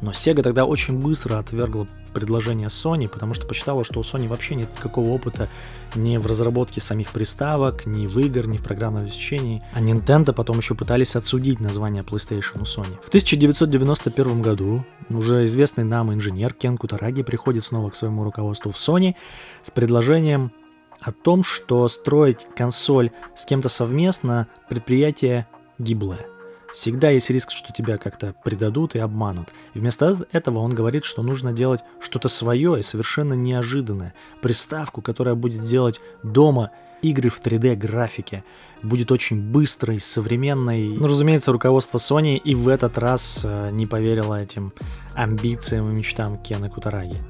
но 0.00 0.12
Sega 0.12 0.42
тогда 0.42 0.66
очень 0.66 1.00
быстро 1.00 1.36
отвергла 1.40 1.88
предложение 2.12 2.68
Sony, 2.68 3.08
потому 3.08 3.34
что 3.34 3.44
посчитала, 3.44 3.82
что 3.82 3.98
у 3.98 4.02
Sony 4.04 4.28
вообще 4.28 4.54
нет 4.54 4.70
никакого 4.70 5.08
опыта 5.10 5.48
ни 5.96 6.16
в 6.16 6.26
разработке 6.26 6.80
самих 6.80 7.10
приставок, 7.10 7.86
ни 7.86 8.06
в 8.06 8.16
игр, 8.20 8.46
ни 8.46 8.56
в 8.56 8.62
программном 8.62 9.02
обеспечении. 9.02 9.64
А 9.72 9.80
Nintendo 9.80 10.32
потом 10.32 10.58
еще 10.58 10.76
пытались 10.76 11.16
отсудить 11.16 11.58
название 11.58 12.04
PlayStation 12.04 12.60
у 12.60 12.62
Sony. 12.62 13.02
В 13.02 13.08
1991 13.08 14.42
году 14.42 14.86
уже 15.10 15.42
известный 15.42 15.82
нам 15.82 16.14
инженер 16.14 16.54
Кен 16.54 16.78
Кутараги 16.78 17.24
приходит 17.24 17.64
снова 17.64 17.90
к 17.90 17.96
своему 17.96 18.22
руководству 18.22 18.70
в 18.70 18.76
Sony 18.76 19.16
с 19.60 19.72
предложением 19.72 20.52
о 21.00 21.10
том, 21.10 21.42
что 21.42 21.88
строить 21.88 22.46
консоль 22.54 23.10
с 23.34 23.44
кем-то 23.44 23.68
совместно 23.68 24.46
предприятие 24.68 25.48
гиблое. 25.80 26.28
Всегда 26.74 27.10
есть 27.10 27.30
риск, 27.30 27.52
что 27.52 27.72
тебя 27.72 27.98
как-то 27.98 28.34
предадут 28.42 28.96
и 28.96 28.98
обманут. 28.98 29.52
И 29.74 29.78
вместо 29.78 30.18
этого 30.32 30.58
он 30.58 30.74
говорит, 30.74 31.04
что 31.04 31.22
нужно 31.22 31.52
делать 31.52 31.82
что-то 32.00 32.28
свое 32.28 32.80
и 32.80 32.82
совершенно 32.82 33.34
неожиданное. 33.34 34.12
Приставку, 34.42 35.00
которая 35.00 35.36
будет 35.36 35.62
делать 35.62 36.00
дома 36.24 36.72
игры 37.00 37.30
в 37.30 37.40
3D 37.40 37.76
графике. 37.76 38.42
Будет 38.82 39.12
очень 39.12 39.40
быстрой, 39.52 40.00
современной. 40.00 40.88
Ну, 40.88 41.06
разумеется, 41.06 41.52
руководство 41.52 41.98
Sony 41.98 42.38
и 42.38 42.56
в 42.56 42.66
этот 42.66 42.98
раз 42.98 43.42
э, 43.44 43.70
не 43.70 43.86
поверило 43.86 44.42
этим 44.42 44.72
амбициям 45.14 45.92
и 45.92 45.96
мечтам 45.96 46.38
Кена 46.38 46.68
Кутараги. 46.68 47.22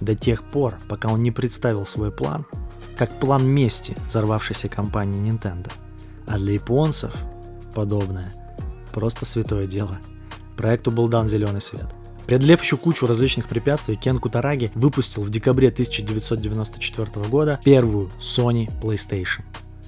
До 0.00 0.16
тех 0.16 0.42
пор, 0.42 0.76
пока 0.88 1.08
он 1.08 1.22
не 1.22 1.30
представил 1.30 1.86
свой 1.86 2.10
план, 2.10 2.46
как 2.96 3.16
план 3.20 3.46
мести 3.46 3.96
взорвавшейся 4.08 4.68
компании 4.68 5.20
Nintendo. 5.20 5.70
А 6.26 6.36
для 6.36 6.54
японцев 6.54 7.14
подобное– 7.76 8.32
Просто 8.98 9.24
святое 9.24 9.68
дело. 9.68 10.00
Проекту 10.56 10.90
был 10.90 11.06
дан 11.06 11.28
зеленый 11.28 11.60
свет. 11.60 11.86
Преодолев 12.26 12.60
еще 12.60 12.76
кучу 12.76 13.06
различных 13.06 13.46
препятствий, 13.46 13.94
Кен 13.94 14.18
Кутараги 14.18 14.72
выпустил 14.74 15.22
в 15.22 15.30
декабре 15.30 15.68
1994 15.68 17.28
года 17.28 17.60
первую 17.64 18.10
Sony 18.20 18.68
PlayStation. 18.82 19.42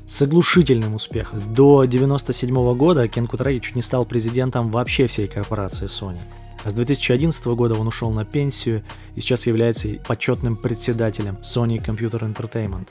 С 0.07 0.23
оглушительным 0.23 0.95
успехом. 0.95 1.41
До 1.53 1.81
1997 1.81 2.77
года 2.77 3.09
Кен 3.09 3.27
Кутараги 3.27 3.59
чуть 3.59 3.75
не 3.75 3.83
стал 3.83 4.05
президентом 4.07 4.71
вообще 4.71 5.09
всей 5.09 5.27
корпорации 5.27 5.87
Sony. 5.87 6.21
А 6.63 6.71
с 6.71 6.75
2011 6.75 7.47
года 7.47 7.75
он 7.75 7.89
ушел 7.89 8.13
на 8.13 8.25
пенсию 8.25 8.85
и 9.17 9.21
сейчас 9.21 9.49
является 9.49 9.89
почетным 10.07 10.57
председателем 10.57 11.37
Sony 11.43 11.85
Computer 11.85 12.21
Entertainment. 12.33 12.91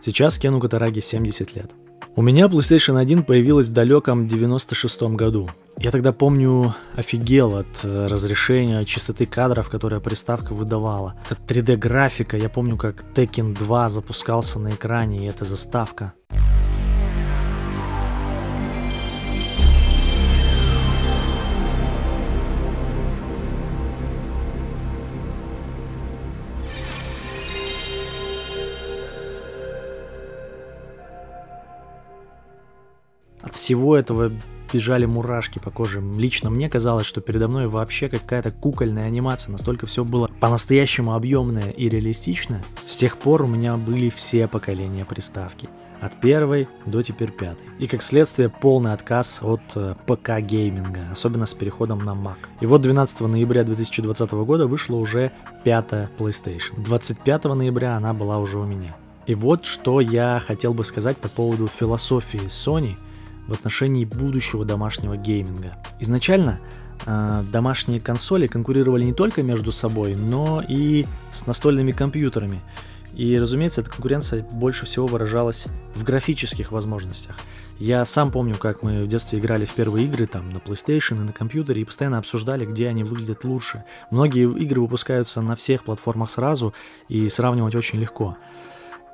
Сейчас 0.00 0.40
Кену 0.40 0.58
Катараги 0.58 0.98
70 0.98 1.54
лет. 1.54 1.70
У 2.16 2.22
меня 2.22 2.46
PlayStation 2.46 2.98
1 2.98 3.22
появилась 3.22 3.68
в 3.68 3.72
далеком 3.72 4.26
96 4.26 5.02
году. 5.14 5.48
Я 5.78 5.92
тогда 5.92 6.12
помню, 6.12 6.74
офигел 6.96 7.56
от 7.56 7.84
э, 7.84 8.06
разрешения, 8.06 8.84
чистоты 8.84 9.26
кадров, 9.26 9.70
которые 9.70 10.00
приставка 10.00 10.52
выдавала. 10.52 11.14
Это 11.30 11.40
3D-графика, 11.40 12.36
я 12.36 12.48
помню, 12.48 12.76
как 12.76 13.04
Tekken 13.14 13.56
2 13.56 13.88
запускался 13.88 14.58
на 14.58 14.70
экране, 14.70 15.24
и 15.24 15.28
эта 15.28 15.44
заставка. 15.44 16.12
От 33.42 33.54
всего 33.54 33.96
этого 33.96 34.32
бежали 34.72 35.04
мурашки 35.04 35.58
по 35.58 35.70
коже. 35.70 36.00
Лично 36.00 36.50
мне 36.50 36.68
казалось, 36.68 37.06
что 37.06 37.20
передо 37.20 37.48
мной 37.48 37.66
вообще 37.66 38.08
какая-то 38.08 38.52
кукольная 38.52 39.04
анимация. 39.04 39.52
Настолько 39.52 39.86
все 39.86 40.04
было 40.04 40.30
по-настоящему 40.40 41.14
объемное 41.14 41.70
и 41.70 41.88
реалистичное. 41.88 42.64
С 42.86 42.96
тех 42.96 43.18
пор 43.18 43.42
у 43.42 43.46
меня 43.46 43.76
были 43.76 44.10
все 44.10 44.46
поколения 44.48 45.04
приставки. 45.04 45.68
От 46.00 46.18
первой 46.18 46.66
до 46.86 47.02
теперь 47.02 47.30
пятой. 47.30 47.66
И 47.78 47.86
как 47.86 48.00
следствие 48.00 48.48
полный 48.48 48.94
отказ 48.94 49.40
от 49.42 49.60
э, 49.74 49.94
ПК 50.06 50.40
гейминга, 50.40 51.08
особенно 51.12 51.44
с 51.44 51.52
переходом 51.52 51.98
на 51.98 52.12
Mac. 52.12 52.38
И 52.62 52.66
вот 52.66 52.80
12 52.80 53.20
ноября 53.20 53.64
2020 53.64 54.30
года 54.32 54.66
вышла 54.66 54.96
уже 54.96 55.30
пятая 55.62 56.10
PlayStation. 56.18 56.82
25 56.82 57.44
ноября 57.44 57.96
она 57.96 58.14
была 58.14 58.38
уже 58.38 58.58
у 58.58 58.64
меня. 58.64 58.96
И 59.26 59.34
вот 59.34 59.66
что 59.66 60.00
я 60.00 60.40
хотел 60.42 60.72
бы 60.72 60.84
сказать 60.84 61.18
по 61.18 61.28
поводу 61.28 61.68
философии 61.68 62.46
Sony– 62.46 62.96
в 63.46 63.52
отношении 63.52 64.04
будущего 64.04 64.64
домашнего 64.64 65.16
гейминга. 65.16 65.76
Изначально 65.98 66.60
э, 67.06 67.44
домашние 67.50 68.00
консоли 68.00 68.46
конкурировали 68.46 69.04
не 69.04 69.12
только 69.12 69.42
между 69.42 69.72
собой, 69.72 70.14
но 70.14 70.62
и 70.66 71.06
с 71.32 71.46
настольными 71.46 71.92
компьютерами. 71.92 72.60
И, 73.14 73.38
разумеется, 73.38 73.80
эта 73.80 73.90
конкуренция 73.90 74.46
больше 74.52 74.86
всего 74.86 75.06
выражалась 75.06 75.66
в 75.94 76.04
графических 76.04 76.70
возможностях. 76.72 77.36
Я 77.80 78.04
сам 78.04 78.30
помню, 78.30 78.56
как 78.56 78.82
мы 78.82 79.04
в 79.04 79.08
детстве 79.08 79.38
играли 79.38 79.64
в 79.64 79.72
первые 79.72 80.06
игры 80.06 80.26
там 80.26 80.50
на 80.50 80.58
PlayStation 80.58 81.16
и 81.16 81.24
на 81.24 81.32
компьютере 81.32 81.80
и 81.80 81.84
постоянно 81.84 82.18
обсуждали, 82.18 82.66
где 82.66 82.88
они 82.88 83.04
выглядят 83.04 83.42
лучше. 83.44 83.84
Многие 84.10 84.50
игры 84.62 84.82
выпускаются 84.82 85.40
на 85.40 85.56
всех 85.56 85.84
платформах 85.84 86.30
сразу 86.30 86.74
и 87.08 87.26
сравнивать 87.30 87.74
очень 87.74 87.98
легко. 87.98 88.36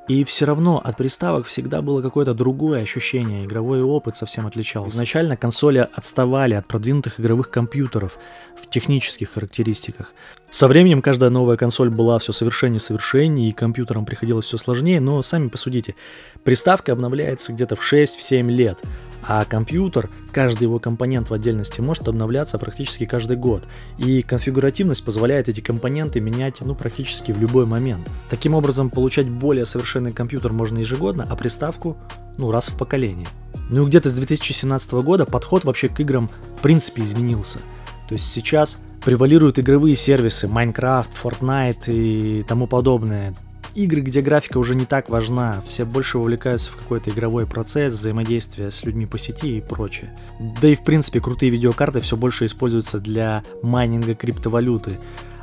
И 0.08 0.22
все 0.22 0.44
равно 0.44 0.80
от 0.82 0.96
приставок 0.96 1.46
всегда 1.46 1.82
было 1.82 2.00
какое-то 2.00 2.32
другое 2.32 2.82
ощущение, 2.82 3.44
игровой 3.44 3.82
опыт 3.82 4.16
совсем 4.16 4.46
отличался. 4.46 4.94
Изначально 4.94 5.36
консоли 5.36 5.78
отставали 5.78 6.54
от 6.54 6.66
продвинутых 6.66 7.18
игровых 7.18 7.50
компьютеров 7.50 8.18
в 8.56 8.70
технических 8.70 9.30
характеристиках. 9.32 10.12
Со 10.48 10.68
временем 10.68 11.02
каждая 11.02 11.30
новая 11.30 11.56
консоль 11.56 11.90
была 11.90 12.20
все 12.20 12.32
совершеннее 12.32 12.76
и 12.76 12.80
совершеннее, 12.80 13.50
и 13.50 13.52
компьютерам 13.52 14.06
приходилось 14.06 14.46
все 14.46 14.58
сложнее, 14.58 15.00
но 15.00 15.20
сами 15.22 15.48
посудите, 15.48 15.96
приставка 16.44 16.92
обновляется 16.92 17.52
где-то 17.52 17.75
в 17.75 17.92
6-7 17.92 18.48
лет, 18.48 18.78
а 19.28 19.44
компьютер, 19.44 20.08
каждый 20.30 20.64
его 20.64 20.78
компонент 20.78 21.30
в 21.30 21.34
отдельности 21.34 21.80
может 21.80 22.06
обновляться 22.06 22.58
практически 22.58 23.06
каждый 23.06 23.36
год. 23.36 23.64
И 23.98 24.22
конфигуративность 24.22 25.04
позволяет 25.04 25.48
эти 25.48 25.60
компоненты 25.60 26.20
менять 26.20 26.60
ну, 26.60 26.76
практически 26.76 27.32
в 27.32 27.40
любой 27.40 27.66
момент. 27.66 28.08
Таким 28.30 28.54
образом, 28.54 28.88
получать 28.88 29.28
более 29.28 29.64
совершенный 29.97 30.12
компьютер 30.12 30.53
можно 30.53 30.79
ежегодно, 30.79 31.26
а 31.29 31.37
приставку 31.37 31.97
ну, 32.38 32.50
раз 32.50 32.69
в 32.69 32.76
поколение. 32.76 33.26
Ну 33.71 33.83
и 33.83 33.87
где-то 33.87 34.11
с 34.11 34.15
2017 34.15 34.93
года 34.93 35.25
подход 35.25 35.65
вообще 35.65 35.88
к 35.88 35.99
играм 36.00 36.31
в 36.59 36.62
принципе 36.62 37.03
изменился. 37.03 37.61
То 38.09 38.15
есть 38.15 38.31
сейчас 38.31 38.79
превалируют 39.05 39.59
игровые 39.59 39.97
сервисы 39.97 40.47
Minecraft, 40.47 41.09
Fortnite 41.23 41.93
и 41.93 42.43
тому 42.43 42.67
подобное 42.67 43.35
игры, 43.75 44.03
где 44.03 44.21
графика 44.21 44.59
уже 44.59 44.75
не 44.75 44.85
так 44.85 45.09
важна, 45.09 45.62
все 45.67 45.85
больше 45.85 46.19
вовлекаются 46.19 46.71
в 46.71 46.76
какой-то 46.76 47.11
игровой 47.11 47.47
процесс, 47.47 47.95
взаимодействие 47.95 48.71
с 48.71 48.85
людьми 48.85 49.07
по 49.07 49.19
сети 49.19 49.59
и 49.59 49.61
прочее. 49.61 50.11
Да 50.61 50.69
и 50.69 50.75
в 50.75 50.83
принципе 50.83 51.21
крутые 51.21 51.50
видеокарты 51.50 52.00
все 52.00 52.17
больше 52.17 52.45
используются 52.45 52.99
для 52.99 53.43
майнинга 53.62 54.15
криптовалюты, 54.15 54.99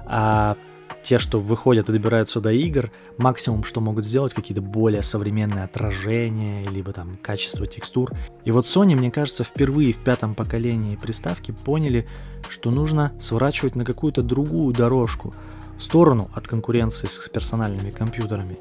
а 0.05 0.57
те, 1.03 1.19
что 1.19 1.39
выходят 1.39 1.89
и 1.89 1.91
добираются 1.91 2.41
до 2.41 2.51
игр, 2.51 2.91
максимум, 3.17 3.63
что 3.63 3.81
могут 3.81 4.05
сделать, 4.05 4.33
какие-то 4.33 4.61
более 4.61 5.01
современные 5.01 5.65
отражения, 5.65 6.67
либо 6.69 6.93
там 6.93 7.17
качество 7.21 7.67
текстур. 7.67 8.11
И 8.45 8.51
вот 8.51 8.65
Sony, 8.65 8.95
мне 8.95 9.11
кажется, 9.11 9.43
впервые 9.43 9.93
в 9.93 9.97
пятом 9.97 10.33
поколении 10.35 10.95
приставки 10.95 11.51
поняли, 11.51 12.07
что 12.49 12.71
нужно 12.71 13.13
сворачивать 13.19 13.75
на 13.75 13.85
какую-то 13.85 14.23
другую 14.23 14.73
дорожку, 14.73 15.33
в 15.77 15.83
сторону 15.83 16.29
от 16.33 16.47
конкуренции 16.47 17.07
с 17.07 17.29
персональными 17.29 17.89
компьютерами. 17.89 18.57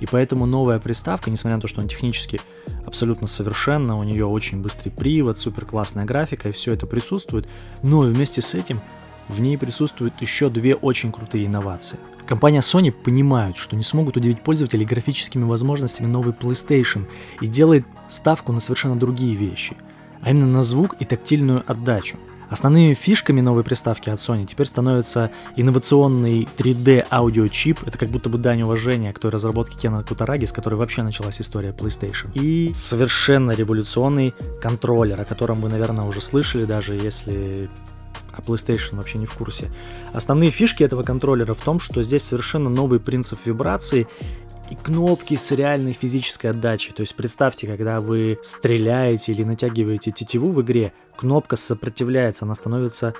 И 0.00 0.06
поэтому 0.06 0.44
новая 0.46 0.78
приставка, 0.78 1.30
несмотря 1.30 1.56
на 1.56 1.62
то, 1.62 1.68
что 1.68 1.80
она 1.80 1.88
технически 1.88 2.40
абсолютно 2.84 3.26
совершенна, 3.26 3.98
у 3.98 4.02
нее 4.02 4.26
очень 4.26 4.60
быстрый 4.60 4.90
привод, 4.90 5.38
супер 5.38 5.64
классная 5.64 6.04
графика 6.04 6.48
и 6.48 6.52
все 6.52 6.74
это 6.74 6.86
присутствует, 6.86 7.48
но 7.82 8.00
вместе 8.00 8.42
с 8.42 8.54
этим 8.54 8.80
в 9.28 9.40
ней 9.40 9.58
присутствуют 9.58 10.20
еще 10.20 10.50
две 10.50 10.74
очень 10.74 11.12
крутые 11.12 11.46
инновации. 11.46 11.98
Компания 12.26 12.60
Sony 12.60 12.90
понимают, 12.90 13.56
что 13.56 13.76
не 13.76 13.82
смогут 13.82 14.16
удивить 14.16 14.40
пользователей 14.40 14.86
графическими 14.86 15.44
возможностями 15.44 16.06
новой 16.06 16.32
PlayStation 16.32 17.06
и 17.40 17.46
делает 17.46 17.84
ставку 18.08 18.52
на 18.52 18.60
совершенно 18.60 18.96
другие 18.96 19.34
вещи, 19.34 19.76
а 20.22 20.30
именно 20.30 20.46
на 20.46 20.62
звук 20.62 20.96
и 21.00 21.04
тактильную 21.04 21.62
отдачу– 21.66 22.18
Основными 22.50 22.94
фишками 22.94 23.40
новой 23.40 23.64
приставки 23.64 24.10
от 24.10 24.18
Sony 24.18 24.46
теперь 24.46 24.66
становится 24.66 25.30
инновационный 25.56 26.48
3D 26.56 27.04
аудиочип. 27.10 27.82
Это 27.84 27.98
как 27.98 28.10
будто 28.10 28.28
бы 28.28 28.38
дань 28.38 28.62
уважения 28.62 29.12
к 29.12 29.18
той 29.18 29.30
разработке 29.30 29.76
Кена 29.76 30.04
Кутараги, 30.04 30.44
с 30.44 30.52
которой 30.52 30.74
вообще 30.74 31.02
началась 31.02 31.40
история 31.40 31.70
PlayStation. 31.70 32.30
И 32.34 32.72
совершенно 32.74 33.52
революционный 33.52 34.34
контроллер, 34.60 35.20
о 35.20 35.24
котором 35.24 35.60
вы, 35.60 35.68
наверное, 35.68 36.04
уже 36.04 36.20
слышали, 36.20 36.64
даже 36.64 36.94
если 36.94 37.70
а 38.36 38.40
PlayStation 38.40 38.96
вообще 38.96 39.18
не 39.18 39.26
в 39.26 39.34
курсе. 39.34 39.70
Основные 40.12 40.50
фишки 40.50 40.82
этого 40.82 41.02
контроллера 41.02 41.54
в 41.54 41.60
том, 41.60 41.80
что 41.80 42.02
здесь 42.02 42.22
совершенно 42.22 42.70
новый 42.70 43.00
принцип 43.00 43.38
вибрации 43.44 44.06
и 44.70 44.74
кнопки 44.74 45.36
с 45.36 45.50
реальной 45.52 45.92
физической 45.92 46.48
отдачей. 46.48 46.92
То 46.92 47.02
есть 47.02 47.14
представьте, 47.14 47.66
когда 47.66 48.00
вы 48.00 48.38
стреляете 48.42 49.32
или 49.32 49.44
натягиваете 49.44 50.10
тетиву 50.10 50.50
в 50.50 50.62
игре, 50.62 50.92
кнопка 51.16 51.56
сопротивляется, 51.56 52.44
она 52.44 52.54
становится 52.54 53.14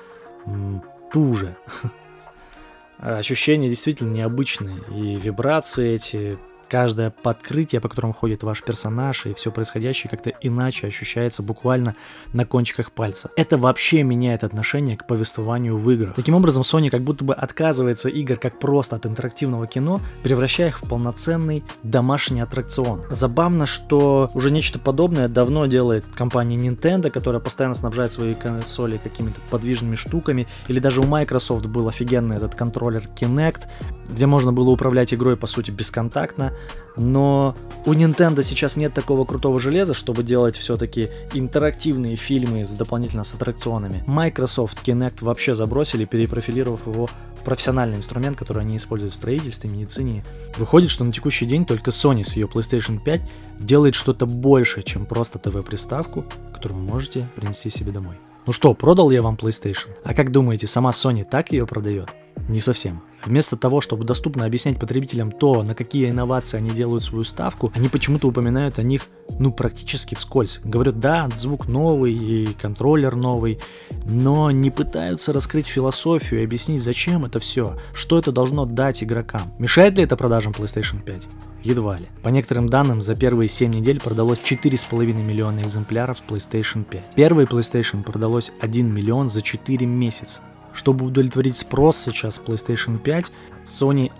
м, 0.45 0.83
туже. 1.13 1.55
Ощущения 2.97 3.69
действительно 3.69 4.13
необычные. 4.13 4.77
И 4.91 5.15
вибрации 5.17 5.93
эти 5.93 6.37
Каждое 6.69 7.11
подкрытие, 7.11 7.79
по 7.79 7.89
которому 7.89 8.13
ходит 8.13 8.43
ваш 8.43 8.63
персонаж, 8.63 9.25
и 9.25 9.33
все 9.33 9.51
происходящее 9.51 10.09
как-то 10.09 10.31
иначе 10.41 10.87
ощущается 10.87 11.43
буквально 11.43 11.95
на 12.33 12.45
кончиках 12.45 12.91
пальца. 12.91 13.29
Это 13.35 13.57
вообще 13.57 14.03
меняет 14.03 14.43
отношение 14.43 14.97
к 14.97 15.05
повествованию 15.05 15.77
в 15.77 15.89
играх. 15.91 16.15
Таким 16.15 16.35
образом, 16.35 16.63
Sony 16.63 16.89
как 16.89 17.01
будто 17.01 17.23
бы 17.23 17.33
отказывается 17.33 18.09
игр 18.09 18.37
как 18.37 18.59
просто 18.59 18.95
от 18.95 19.05
интерактивного 19.05 19.67
кино, 19.67 20.01
превращая 20.23 20.69
их 20.69 20.81
в 20.81 20.89
полноценный 20.89 21.63
домашний 21.83 22.41
аттракцион. 22.41 23.03
Забавно, 23.09 23.67
что 23.67 24.29
уже 24.33 24.49
нечто 24.49 24.79
подобное 24.79 25.27
давно 25.27 25.67
делает 25.67 26.05
компания 26.05 26.57
Nintendo, 26.57 27.11
которая 27.11 27.41
постоянно 27.41 27.75
снабжает 27.75 28.11
свои 28.11 28.33
консоли 28.33 28.97
какими-то 28.97 29.39
подвижными 29.49 29.95
штуками, 29.95 30.47
или 30.67 30.79
даже 30.79 31.01
у 31.01 31.05
Microsoft 31.05 31.67
был 31.67 31.87
офигенный 31.87 32.37
этот 32.37 32.55
контроллер 32.55 33.03
Kinect, 33.15 33.63
где 34.09 34.25
можно 34.25 34.53
было 34.53 34.69
управлять 34.69 35.13
игрой 35.13 35.37
по 35.37 35.47
сути 35.47 35.71
бесконтактно, 35.71 36.53
но 36.97 37.55
у 37.85 37.93
Nintendo 37.93 38.41
сейчас 38.43 38.77
нет 38.77 38.93
такого 38.93 39.25
крутого 39.25 39.59
железа, 39.59 39.93
чтобы 39.93 40.23
делать 40.23 40.57
все-таки 40.57 41.09
интерактивные 41.33 42.15
фильмы 42.15 42.65
с 42.65 42.71
дополнительно 42.71 43.23
с 43.23 43.33
аттракционами. 43.33 44.03
Microsoft 44.07 44.87
Kinect 44.87 45.17
вообще 45.21 45.53
забросили, 45.53 46.05
перепрофилировав 46.05 46.87
его 46.87 47.07
в 47.07 47.43
профессиональный 47.43 47.97
инструмент, 47.97 48.37
который 48.37 48.63
они 48.63 48.77
используют 48.77 49.13
в 49.13 49.17
строительстве, 49.17 49.69
медицине. 49.69 50.23
Выходит, 50.57 50.89
что 50.89 51.03
на 51.03 51.11
текущий 51.11 51.45
день 51.45 51.65
только 51.65 51.91
Sony 51.91 52.23
с 52.23 52.35
ее 52.35 52.47
PlayStation 52.47 52.99
5 53.03 53.21
делает 53.59 53.95
что-то 53.95 54.25
больше, 54.25 54.81
чем 54.81 55.05
просто 55.05 55.37
ТВ-приставку, 55.39 56.25
которую 56.53 56.79
вы 56.79 56.85
можете 56.85 57.29
принести 57.35 57.69
себе 57.69 57.91
домой. 57.91 58.15
Ну 58.45 58.53
что, 58.53 58.73
продал 58.73 59.09
я 59.11 59.21
вам 59.21 59.35
PlayStation? 59.35 59.89
А 60.03 60.13
как 60.13 60.31
думаете, 60.31 60.67
сама 60.67 60.91
Sony 60.91 61.25
так 61.25 61.51
ее 61.51 61.65
продает? 61.65 62.09
Не 62.47 62.59
совсем. 62.59 63.01
Вместо 63.25 63.57
того, 63.57 63.81
чтобы 63.81 64.03
доступно 64.03 64.45
объяснять 64.45 64.79
потребителям 64.79 65.31
то, 65.31 65.63
на 65.63 65.73
какие 65.73 66.09
инновации 66.09 66.57
они 66.57 66.69
делают 66.69 67.03
свою 67.03 67.23
ставку, 67.23 67.71
они 67.73 67.89
почему-то 67.89 68.27
упоминают 68.27 68.77
о 68.77 68.83
них, 68.83 69.07
ну, 69.39 69.51
практически 69.51 70.13
вскользь. 70.13 70.59
Говорят, 70.63 70.99
да, 70.99 71.27
звук 71.35 71.67
новый 71.67 72.13
и 72.13 72.53
контроллер 72.53 73.15
новый, 73.15 73.59
но 74.05 74.51
не 74.51 74.69
пытаются 74.69 75.33
раскрыть 75.33 75.65
философию 75.65 76.41
и 76.41 76.43
объяснить, 76.43 76.83
зачем 76.83 77.25
это 77.25 77.39
все, 77.39 77.79
что 77.93 78.19
это 78.19 78.31
должно 78.31 78.65
дать 78.65 79.03
игрокам. 79.03 79.53
Мешает 79.57 79.97
ли 79.97 80.03
это 80.03 80.15
продажам 80.15 80.53
PlayStation 80.53 81.01
5? 81.03 81.27
Едва 81.63 81.97
ли. 81.97 82.05
По 82.21 82.29
некоторым 82.29 82.69
данным, 82.69 83.01
за 83.01 83.15
первые 83.15 83.47
7 83.47 83.71
недель 83.71 83.99
продалось 83.99 84.37
4,5 84.37 85.13
миллиона 85.13 85.61
экземпляров 85.61 86.21
PlayStation 86.29 86.83
5. 86.83 87.15
Первый 87.15 87.45
PlayStation 87.45 88.03
продалось 88.03 88.51
1 88.61 88.93
миллион 88.93 89.29
за 89.29 89.41
4 89.41 89.83
месяца. 89.87 90.41
Чтобы 90.75 91.05
удовлетворить 91.05 91.57
спрос 91.57 91.97
сейчас 91.97 92.41
PlayStation 92.45 92.99
5, 92.99 93.31
Sony 93.63 94.11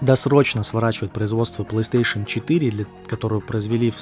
досрочно 0.00 0.64
сворачивает 0.64 1.12
производство 1.12 1.62
PlayStation 1.62 2.26
4, 2.26 2.70
для 2.70 2.86
которую 3.06 3.40
произвели 3.40 3.90
в 3.90 3.96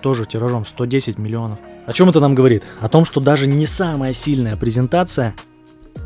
тоже 0.00 0.24
тиражом 0.24 0.64
110 0.64 1.18
миллионов. 1.18 1.58
О 1.86 1.92
чем 1.92 2.08
это 2.08 2.20
нам 2.20 2.34
говорит? 2.34 2.64
О 2.80 2.88
том, 2.88 3.04
что 3.04 3.20
даже 3.20 3.46
не 3.46 3.66
самая 3.66 4.12
сильная 4.14 4.56
презентация 4.56 5.34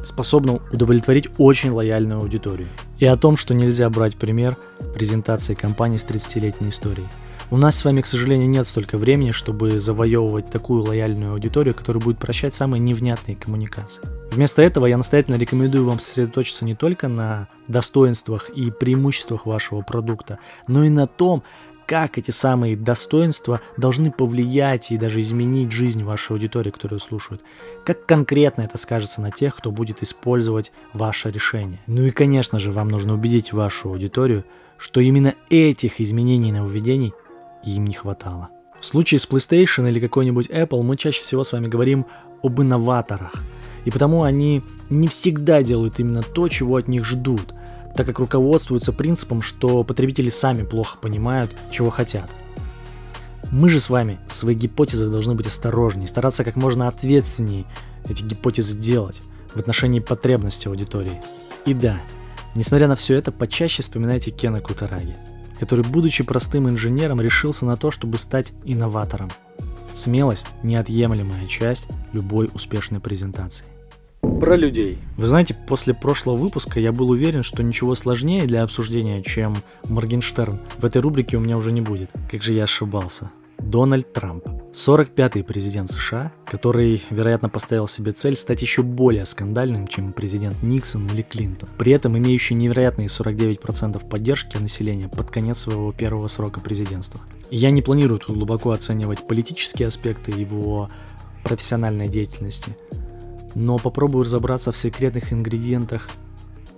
способна 0.04 0.60
удовлетворить 0.72 1.28
очень 1.38 1.70
лояльную 1.70 2.20
аудиторию. 2.20 2.68
И 2.98 3.06
о 3.06 3.16
том, 3.16 3.36
что 3.36 3.54
нельзя 3.54 3.88
брать 3.88 4.16
пример 4.16 4.56
презентации 4.94 5.54
компании 5.54 5.98
с 5.98 6.06
30-летней 6.06 6.70
историей. 6.70 7.06
У 7.50 7.56
нас 7.56 7.76
с 7.76 7.84
вами, 7.84 8.00
к 8.00 8.06
сожалению, 8.06 8.48
нет 8.48 8.66
столько 8.66 8.98
времени, 8.98 9.30
чтобы 9.30 9.78
завоевывать 9.78 10.50
такую 10.50 10.82
лояльную 10.84 11.32
аудиторию, 11.32 11.74
которая 11.74 12.02
будет 12.02 12.18
прощать 12.18 12.54
самые 12.54 12.80
невнятные 12.80 13.36
коммуникации. 13.36 14.02
Вместо 14.32 14.62
этого 14.62 14.86
я 14.86 14.96
настоятельно 14.96 15.36
рекомендую 15.36 15.84
вам 15.84 15.98
сосредоточиться 15.98 16.64
не 16.64 16.74
только 16.74 17.08
на 17.08 17.48
достоинствах 17.66 18.48
и 18.50 18.70
преимуществах 18.70 19.44
вашего 19.44 19.82
продукта, 19.82 20.38
но 20.68 20.84
и 20.84 20.88
на 20.88 21.06
том, 21.06 21.42
как 21.84 22.18
эти 22.18 22.30
самые 22.30 22.76
достоинства 22.76 23.60
должны 23.76 24.12
повлиять 24.12 24.92
и 24.92 24.96
даже 24.96 25.20
изменить 25.20 25.72
жизнь 25.72 26.04
вашей 26.04 26.30
аудитории, 26.32 26.70
которую 26.70 27.00
слушают. 27.00 27.42
Как 27.84 28.06
конкретно 28.06 28.62
это 28.62 28.78
скажется 28.78 29.20
на 29.20 29.32
тех, 29.32 29.56
кто 29.56 29.72
будет 29.72 30.00
использовать 30.00 30.70
ваше 30.92 31.30
решение. 31.30 31.80
Ну 31.88 32.04
и, 32.04 32.12
конечно 32.12 32.60
же, 32.60 32.70
вам 32.70 32.88
нужно 32.88 33.14
убедить 33.14 33.52
вашу 33.52 33.88
аудиторию, 33.88 34.44
что 34.78 35.00
именно 35.00 35.34
этих 35.50 36.00
изменений 36.00 36.50
и 36.50 36.52
нововведений 36.52 37.12
им 37.64 37.86
не 37.86 37.94
хватало. 37.94 38.50
В 38.78 38.86
случае 38.86 39.18
с 39.18 39.28
PlayStation 39.28 39.88
или 39.90 39.98
какой-нибудь 39.98 40.48
Apple 40.48 40.82
мы 40.82 40.96
чаще 40.96 41.20
всего 41.20 41.42
с 41.42 41.52
вами 41.52 41.66
говорим 41.66 42.06
об 42.42 42.60
инноваторах. 42.62 43.34
И 43.84 43.90
потому 43.90 44.22
они 44.22 44.62
не 44.88 45.08
всегда 45.08 45.62
делают 45.62 45.98
именно 45.98 46.22
то, 46.22 46.48
чего 46.48 46.76
от 46.76 46.88
них 46.88 47.04
ждут– 47.04 47.54
так 47.94 48.06
как 48.06 48.18
руководствуются 48.18 48.92
принципом, 48.92 49.42
что 49.42 49.84
потребители 49.84 50.30
сами 50.30 50.62
плохо 50.62 50.98
понимают, 50.98 51.54
чего 51.70 51.90
хотят. 51.90 52.30
Мы 53.50 53.68
же 53.68 53.80
с 53.80 53.90
вами 53.90 54.20
в 54.28 54.32
своих 54.32 54.58
гипотезах 54.58 55.10
должны 55.10 55.34
быть 55.34 55.46
осторожнее, 55.46 56.08
стараться 56.08 56.44
как 56.44 56.56
можно 56.56 56.86
ответственнее 56.86 57.64
эти 58.08 58.22
гипотезы 58.22 58.78
делать 58.78 59.22
в 59.54 59.58
отношении 59.58 60.00
потребностей 60.00 60.68
аудитории. 60.68 61.20
И 61.66 61.74
да, 61.74 62.00
несмотря 62.54 62.86
на 62.86 62.94
все 62.94 63.16
это, 63.16 63.32
почаще 63.32 63.82
вспоминайте 63.82 64.30
Кена 64.30 64.60
Кутараги, 64.60 65.16
который, 65.58 65.84
будучи 65.84 66.22
простым 66.22 66.68
инженером, 66.68 67.20
решился 67.20 67.66
на 67.66 67.76
то, 67.76 67.90
чтобы 67.90 68.18
стать 68.18 68.52
инноватором. 68.64 69.30
Смелость– 69.92 70.48
неотъемлемая 70.62 71.46
часть 71.46 71.88
любой 72.12 72.48
успешной 72.54 73.00
презентации. 73.00 73.66
Про 74.20 74.56
людей. 74.56 74.98
Вы 75.16 75.26
знаете, 75.26 75.54
после 75.54 75.94
прошлого 75.94 76.36
выпуска 76.36 76.78
я 76.78 76.92
был 76.92 77.10
уверен, 77.10 77.42
что 77.42 77.62
ничего 77.62 77.94
сложнее 77.94 78.46
для 78.46 78.62
обсуждения, 78.62 79.22
чем 79.22 79.56
Моргенштерн, 79.88 80.58
в 80.78 80.84
этой 80.84 81.00
рубрике 81.00 81.36
у 81.36 81.40
меня 81.40 81.56
уже 81.56 81.72
не 81.72 81.80
будет. 81.80 82.10
Как 82.30 82.42
же 82.42 82.52
я 82.52 82.64
ошибался. 82.64 83.30
Дональд 83.62 84.12
Трамп. 84.12 84.46
45-й 84.72 85.44
президент 85.44 85.90
США, 85.90 86.32
который, 86.46 87.02
вероятно, 87.10 87.48
поставил 87.48 87.86
себе 87.86 88.12
цель 88.12 88.36
стать 88.36 88.62
еще 88.62 88.82
более 88.82 89.26
скандальным, 89.26 89.86
чем 89.86 90.12
президент 90.12 90.62
Никсон 90.62 91.06
или 91.08 91.22
Клинтон, 91.22 91.68
при 91.76 91.92
этом 91.92 92.16
имеющий 92.16 92.54
невероятные 92.54 93.08
49% 93.08 94.08
поддержки 94.08 94.56
населения 94.56 95.08
под 95.08 95.30
конец 95.30 95.58
своего 95.58 95.92
первого 95.92 96.26
срока 96.28 96.60
президентства. 96.60 97.20
я 97.50 97.70
не 97.70 97.82
планирую 97.82 98.20
тут 98.20 98.36
глубоко 98.36 98.70
оценивать 98.70 99.26
политические 99.26 99.88
аспекты 99.88 100.30
его 100.30 100.88
профессиональной 101.44 102.08
деятельности, 102.08 102.76
но 103.54 103.78
попробую 103.78 104.24
разобраться 104.24 104.72
в 104.72 104.76
секретных 104.76 105.32
ингредиентах 105.32 106.08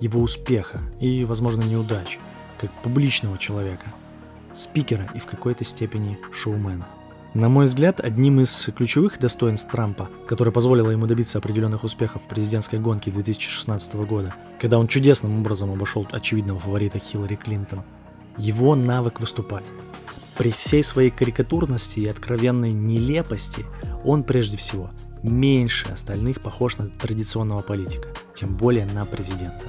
его 0.01 0.21
успеха 0.21 0.81
и, 1.01 1.25
возможно, 1.25 1.63
неудач, 1.63 2.19
как 2.59 2.71
публичного 2.83 3.39
человека, 3.39 3.87
спикера 4.55 5.11
и 5.15 5.19
в 5.19 5.27
какой-то 5.27 5.65
степени 5.65 6.19
шоумена. 6.33 6.87
На 7.35 7.49
мой 7.49 7.65
взгляд, 7.65 7.99
одним 8.01 8.41
из 8.41 8.69
ключевых 8.77 9.19
достоинств 9.19 9.71
Трампа, 9.71 10.11
которое 10.27 10.51
позволило 10.51 10.91
ему 10.91 11.07
добиться 11.07 11.39
определенных 11.39 11.83
успехов 11.83 12.23
в 12.23 12.29
президентской 12.29 12.79
гонке 12.79 13.11
2016 13.11 13.95
года, 13.95 14.35
когда 14.61 14.79
он 14.79 14.87
чудесным 14.87 15.41
образом 15.41 15.73
обошел 15.73 16.07
очевидного 16.13 16.61
фаворита 16.61 16.99
Хиллари 16.99 17.37
Клинтон, 17.37 17.85
его 18.37 18.75
навык 18.75 19.21
выступать. 19.21 19.65
При 20.37 20.51
всей 20.51 20.83
своей 20.83 21.11
карикатурности 21.11 22.01
и 22.01 22.09
откровенной 22.09 22.73
нелепости 22.73 23.65
он 24.05 24.25
прежде 24.25 24.59
всего 24.59 24.91
меньше 25.23 25.87
остальных 25.89 26.41
похож 26.41 26.77
на 26.77 26.89
традиционного 26.89 27.63
политика, 27.63 28.09
тем 28.35 28.57
более 28.57 28.85
на 28.87 29.07
президента. 29.07 29.65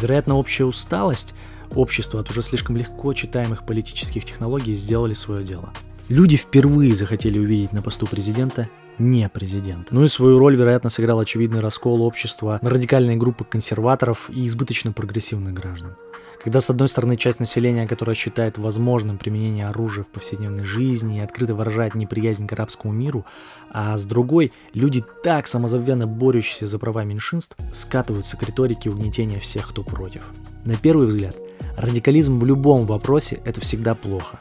Вероятно, 0.00 0.36
общая 0.36 0.64
усталость 0.64 1.34
общества 1.76 2.20
от 2.20 2.30
уже 2.30 2.42
слишком 2.42 2.76
легко 2.76 3.12
читаемых 3.12 3.64
политических 3.64 4.24
технологий 4.24 4.74
сделали 4.74 5.14
свое 5.14 5.44
дело. 5.44 5.72
Люди 6.08 6.36
впервые 6.36 6.94
захотели 6.94 7.38
увидеть 7.38 7.72
на 7.72 7.80
посту 7.80 8.06
президента 8.06 8.68
не 8.98 9.28
президента. 9.28 9.92
Ну 9.92 10.04
и 10.04 10.08
свою 10.08 10.38
роль, 10.38 10.56
вероятно, 10.56 10.90
сыграл 10.90 11.18
очевидный 11.18 11.60
раскол 11.60 12.02
общества 12.02 12.58
на 12.62 12.70
радикальные 12.70 13.16
группы 13.16 13.44
консерваторов 13.44 14.30
и 14.30 14.46
избыточно 14.46 14.92
прогрессивных 14.92 15.52
граждан. 15.52 15.96
Когда, 16.42 16.60
с 16.60 16.68
одной 16.68 16.88
стороны, 16.88 17.16
часть 17.16 17.40
населения, 17.40 17.86
которая 17.86 18.14
считает 18.14 18.58
возможным 18.58 19.16
применение 19.16 19.66
оружия 19.66 20.04
в 20.04 20.08
повседневной 20.08 20.64
жизни 20.64 21.18
и 21.18 21.22
открыто 21.22 21.54
выражает 21.54 21.94
неприязнь 21.94 22.46
к 22.46 22.52
арабскому 22.52 22.92
миру, 22.92 23.24
а 23.70 23.96
с 23.96 24.04
другой, 24.04 24.52
люди, 24.74 25.02
так 25.22 25.46
самозабвенно 25.46 26.06
борющиеся 26.06 26.66
за 26.66 26.78
права 26.78 27.04
меньшинств, 27.04 27.56
скатываются 27.72 28.36
к 28.36 28.42
риторике 28.42 28.90
угнетения 28.90 29.40
всех, 29.40 29.70
кто 29.70 29.82
против. 29.82 30.20
На 30.64 30.76
первый 30.76 31.06
взгляд, 31.06 31.34
радикализм 31.76 32.38
в 32.38 32.44
любом 32.44 32.86
вопросе– 32.86 33.40
это 33.44 33.60
всегда 33.60 33.94
плохо. 33.94 34.40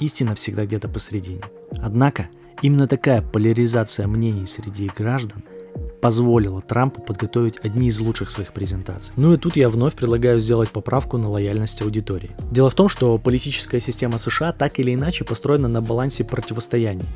Истина 0.00 0.34
всегда 0.34 0.66
где-то 0.66 0.88
посередине. 0.88 1.42
Однако, 1.78 2.28
именно 2.62 2.86
такая 2.86 3.22
поляризация 3.22 4.06
мнений 4.06 4.46
среди 4.46 4.90
граждан– 4.94 5.42
позволило 6.00 6.60
Трампу 6.60 7.00
подготовить 7.00 7.58
одни 7.62 7.88
из 7.88 7.98
лучших 7.98 8.30
своих 8.30 8.52
презентаций. 8.52 9.12
Ну 9.16 9.34
и 9.34 9.36
тут 9.36 9.56
я 9.56 9.68
вновь 9.68 9.94
предлагаю 9.94 10.38
сделать 10.40 10.70
поправку 10.70 11.18
на 11.18 11.28
лояльность 11.28 11.82
аудитории. 11.82 12.30
Дело 12.50 12.70
в 12.70 12.74
том, 12.74 12.88
что 12.88 13.18
политическая 13.18 13.80
система 13.80 14.18
США 14.18 14.52
так 14.52 14.78
или 14.78 14.94
иначе 14.94 15.24
построена 15.24 15.68
на 15.68 15.82
балансе 15.82 16.24
противостояний. 16.24 17.06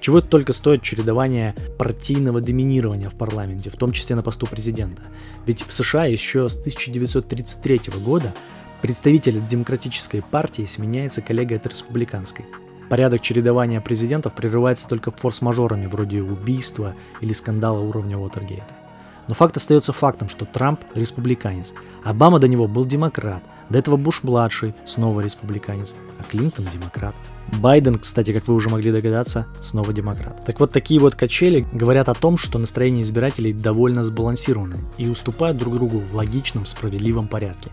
Чего 0.00 0.18
это 0.18 0.28
только 0.28 0.52
стоит 0.52 0.82
чередование 0.82 1.54
партийного 1.78 2.40
доминирования 2.40 3.08
в 3.08 3.14
парламенте, 3.14 3.70
в 3.70 3.76
том 3.76 3.92
числе 3.92 4.16
на 4.16 4.22
посту 4.22 4.46
президента. 4.46 5.02
Ведь 5.46 5.64
в 5.64 5.72
США 5.72 6.06
еще 6.06 6.48
с 6.48 6.58
1933 6.58 7.82
года 8.04 8.34
представитель 8.82 9.42
демократической 9.42 10.20
партии 10.20 10.64
сменяется 10.64 11.22
коллегой 11.22 11.58
от 11.58 11.66
республиканской. 11.66 12.44
Порядок 12.90 13.22
чередования 13.22 13.80
президентов 13.80 14.34
прерывается 14.34 14.88
только 14.88 15.12
форс-мажорами 15.12 15.86
вроде 15.86 16.20
убийства 16.20 16.94
или 17.20 17.32
скандала 17.32 17.78
уровня 17.78 18.18
Уотергейта. 18.18 18.81
Но 19.28 19.34
факт 19.34 19.56
остается 19.56 19.92
фактом, 19.92 20.28
что 20.28 20.44
Трамп– 20.44 20.80
республиканец. 20.94 21.74
Обама 22.04 22.38
до 22.38 22.48
него 22.48 22.66
был 22.66 22.84
демократ. 22.84 23.42
До 23.70 23.78
этого 23.78 23.96
Буш-младший– 23.96 24.74
снова 24.84 25.20
республиканец. 25.20 25.94
А 26.18 26.24
Клинтон– 26.24 26.66
демократ. 26.72 27.14
Байден, 27.58 27.98
кстати, 27.98 28.32
как 28.32 28.48
вы 28.48 28.54
уже 28.54 28.68
могли 28.68 28.92
догадаться, 28.92 29.46
снова 29.60 29.92
демократ. 29.92 30.44
Так 30.44 30.58
вот, 30.60 30.72
такие 30.72 31.00
вот 31.00 31.14
качели 31.14 31.66
говорят 31.72 32.08
о 32.08 32.14
том, 32.14 32.38
что 32.38 32.58
настроение 32.58 33.02
избирателей 33.02 33.52
довольно 33.52 34.04
сбалансированы 34.04 34.76
и 34.98 35.08
уступают 35.08 35.58
друг 35.58 35.74
другу 35.74 35.98
в 35.98 36.14
логичном, 36.14 36.66
справедливом 36.66 37.28
порядке. 37.28 37.70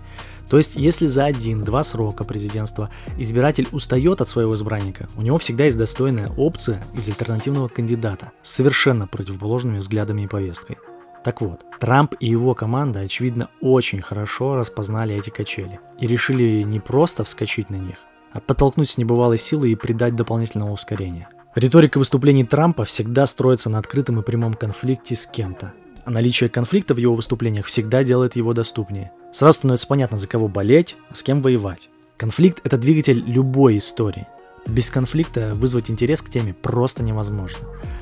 То 0.50 0.58
есть, 0.58 0.76
если 0.76 1.06
за 1.06 1.26
один-два 1.26 1.84
срока 1.84 2.24
президентства 2.24 2.90
избиратель 3.18 3.68
устает 3.72 4.20
от 4.20 4.28
своего 4.28 4.56
избранника, 4.56 5.08
у 5.16 5.22
него 5.22 5.38
всегда 5.38 5.66
есть 5.66 5.78
достойная 5.78 6.30
опция 6.30 6.84
из 6.94 7.08
альтернативного 7.08 7.68
кандидата 7.68 8.32
с 8.42 8.52
совершенно 8.52 9.08
противоположными 9.08 9.78
взглядами 9.78 10.24
и 10.24 10.28
повесткой. 10.28 10.78
Так 11.24 11.42
вот, 11.42 11.66
Трамп 11.80 12.16
и 12.20 12.28
его 12.28 12.56
команда, 12.56 13.02
очевидно, 13.02 13.50
очень 13.62 14.02
хорошо 14.02 14.56
распознали 14.56 15.16
эти 15.16 15.30
качели 15.30 15.80
и 16.00 16.08
решили 16.08 16.64
не 16.64 16.80
просто 16.80 17.24
вскочить 17.24 17.70
на 17.70 17.76
них, 17.76 17.98
а 18.32 18.40
подтолкнуть 18.40 18.90
с 18.90 18.98
небывалой 18.98 19.38
силой 19.38 19.72
и 19.72 19.76
придать 19.76 20.16
дополнительного 20.16 20.72
ускорения. 20.72 21.30
Риторика 21.56 21.98
выступлений 21.98 22.46
Трампа 22.46 22.86
всегда 22.86 23.26
строится 23.26 23.70
на 23.70 23.80
открытом 23.80 24.20
и 24.20 24.24
прямом 24.24 24.54
конфликте 24.54 25.16
с 25.16 25.26
кем-то. 25.26 25.74
А 26.06 26.12
наличие 26.12 26.50
конфликта 26.50 26.94
в 26.94 26.98
его 26.98 27.16
выступлениях 27.16 27.66
всегда 27.66 28.04
делает 28.04 28.36
его 28.36 28.54
доступнее. 28.54 29.12
Сразу 29.32 29.60
становится 29.60 29.88
понятно, 29.88 30.18
за 30.18 30.28
кого 30.28 30.48
болеть, 30.48 30.96
а 31.10 31.16
с 31.16 31.24
кем 31.24 31.42
воевать. 31.42 31.90
Конфликт– 32.18 32.62
это 32.64 32.78
двигатель 32.78 33.24
любой 33.26 33.78
истории. 33.78 34.28
Без 34.70 34.92
конфликта 34.92 35.54
вызвать 35.56 35.90
интерес 35.90 36.22
к 36.22 36.30
теме 36.30 36.54
просто 36.54 37.04
невозможно. 37.04 37.60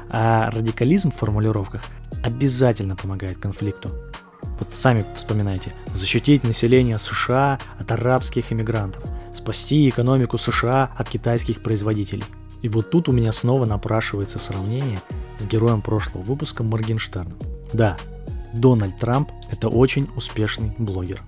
А 0.09 0.51
радикализм 0.51 1.11
в 1.11 1.15
формулировках 1.15 1.83
обязательно 2.23 2.95
помогает 2.95 3.37
конфликту. 3.37 3.91
Вот 4.59 4.69
сами 4.73 5.05
вспоминайте. 5.15 5.73
Защитить 5.93 6.43
население 6.43 6.97
США 6.97 7.59
от 7.79 7.91
арабских 7.91 8.51
иммигрантов. 8.51 9.03
спасти 9.33 9.87
экономику 9.87 10.37
США 10.37 10.91
от 10.97 11.09
китайских 11.09 11.61
производителей. 11.61 12.25
И 12.63 12.69
вот 12.69 12.89
тут 12.89 13.07
у 13.07 13.11
меня 13.11 13.31
снова 13.31 13.65
напрашивается 13.65 14.39
сравнение 14.39 15.01
с 15.37 15.45
героем 15.45 15.81
прошлого 15.81 16.23
выпуска 16.23 16.63
Моргенштерном. 16.63 17.37
Да, 17.71 17.97
Дональд 18.53 18.97
Трамп– 18.97 19.31
это 19.51 19.69
очень 19.69 20.09
успешный 20.15 20.73
блогер, 20.77 21.21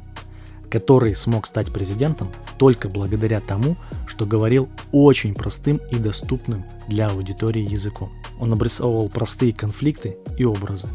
который 0.69 1.15
смог 1.15 1.45
стать 1.45 1.71
президентом 1.73 2.29
только 2.57 2.89
благодаря 2.89 3.39
тому, 3.39 3.77
что 4.07 4.25
говорил 4.25 4.69
очень 4.91 5.33
простым 5.33 5.81
и 5.91 5.95
доступным 5.95 6.65
для 6.87 7.07
аудитории 7.07 7.69
языком. 7.69 8.09
Он 8.39 8.53
обрисовывал 8.53 9.09
простые 9.09 9.53
конфликты 9.53 10.17
и 10.37 10.45
образы. 10.45 10.87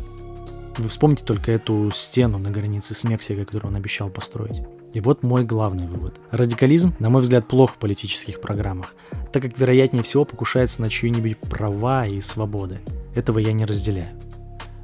Вы 0.79 0.89
вспомните 0.89 1.25
только 1.25 1.53
эту 1.53 1.91
стену 1.93 2.39
на 2.39 2.51
границе 2.51 2.95
с 2.95 3.05
Мексикой, 3.05 3.45
которую 3.45 3.71
он 3.71 3.77
обещал 3.77 4.11
построить. 4.11 4.63
И 4.93 5.01
вот 5.01 5.23
мой 5.23 5.45
главный 5.45 5.87
вывод. 5.87 6.21
Радикализм, 6.31 6.95
на 6.99 7.11
мой 7.11 7.23
взгляд, 7.23 7.49
плох 7.49 7.73
в 7.73 7.79
политических 7.79 8.41
программах, 8.41 8.95
так 9.33 9.43
как 9.43 9.59
вероятнее 9.59 10.03
всего 10.03 10.25
покушается 10.25 10.81
на 10.83 10.89
чьи-нибудь 10.89 11.39
права 11.39 12.07
и 12.07 12.21
свободы. 12.21 12.81
Этого 13.15 13.39
я 13.39 13.53
не 13.53 13.65
разделяю. 13.65 14.09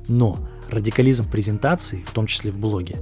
Но 0.09 0.37
радикализм 0.71 1.29
презентации, 1.31 2.05
в 2.07 2.13
том 2.13 2.27
числе 2.27 2.51
в 2.51 2.59
блоге, 2.59 2.97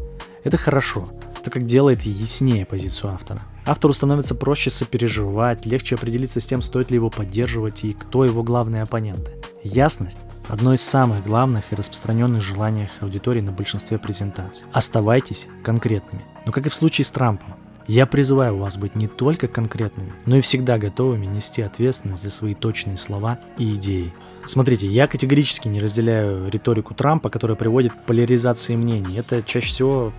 это 0.44 0.56
хорошо, 0.56 1.06
так 1.48 1.54
как 1.54 1.62
делает 1.62 2.02
яснее 2.02 2.66
позицию 2.66 3.14
автора. 3.14 3.40
Автору 3.64 3.94
становится 3.94 4.34
проще 4.34 4.68
сопереживать, 4.68 5.64
легче 5.64 5.94
определиться 5.94 6.40
с 6.40 6.46
тем, 6.46 6.60
стоит 6.60 6.90
ли 6.90 6.96
его 6.96 7.08
поддерживать 7.08 7.84
и 7.84 7.94
кто 7.94 8.26
его 8.26 8.42
главные 8.42 8.82
оппоненты. 8.82 9.32
Ясность– 9.64 10.18
одно 10.48 10.74
из 10.74 10.82
самых 10.82 11.24
главных 11.24 11.72
и 11.72 11.74
распространенных 11.74 12.42
желаний 12.42 12.90
аудитории 13.00 13.40
на 13.40 13.52
большинстве 13.52 13.98
презентаций. 13.98 14.66
Оставайтесь 14.74 15.46
конкретными. 15.64 16.26
Но 16.44 16.52
как 16.52 16.66
и 16.66 16.68
в 16.68 16.74
случае 16.74 17.06
с 17.06 17.10
Трампом, 17.10 17.54
я 17.86 18.04
призываю 18.04 18.58
вас 18.58 18.76
быть 18.76 18.94
не 18.94 19.08
только 19.08 19.48
конкретными, 19.48 20.12
но 20.26 20.36
и 20.36 20.42
всегда 20.42 20.76
готовыми 20.76 21.24
нести 21.24 21.62
ответственность 21.62 22.24
за 22.24 22.30
свои 22.30 22.54
точные 22.54 22.98
слова 22.98 23.40
и 23.56 23.74
идеи. 23.76 24.12
Смотрите, 24.44 24.86
я 24.86 25.06
категорически 25.06 25.68
не 25.68 25.80
разделяю 25.80 26.50
риторику 26.50 26.92
Трампа, 26.92 27.30
которая 27.30 27.56
приводит 27.56 27.94
к 27.94 28.04
поляризации 28.04 28.76
мнений. 28.76 29.16
Это 29.16 29.42
чаще 29.42 29.68
всего 29.68 30.12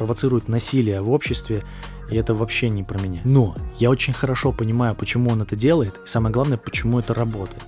провоцирует 0.00 0.48
насилие 0.48 1.02
в 1.02 1.10
обществе, 1.10 1.62
и 2.10 2.16
это 2.16 2.32
вообще 2.32 2.70
не 2.70 2.82
про 2.82 2.98
меня. 2.98 3.20
Но 3.26 3.54
я 3.76 3.90
очень 3.90 4.14
хорошо 4.14 4.50
понимаю, 4.50 4.94
почему 4.94 5.30
он 5.30 5.42
это 5.42 5.56
делает, 5.56 6.00
и 6.02 6.06
самое 6.06 6.32
главное, 6.32 6.56
почему 6.56 6.98
это 6.98 7.12
работает. 7.12 7.62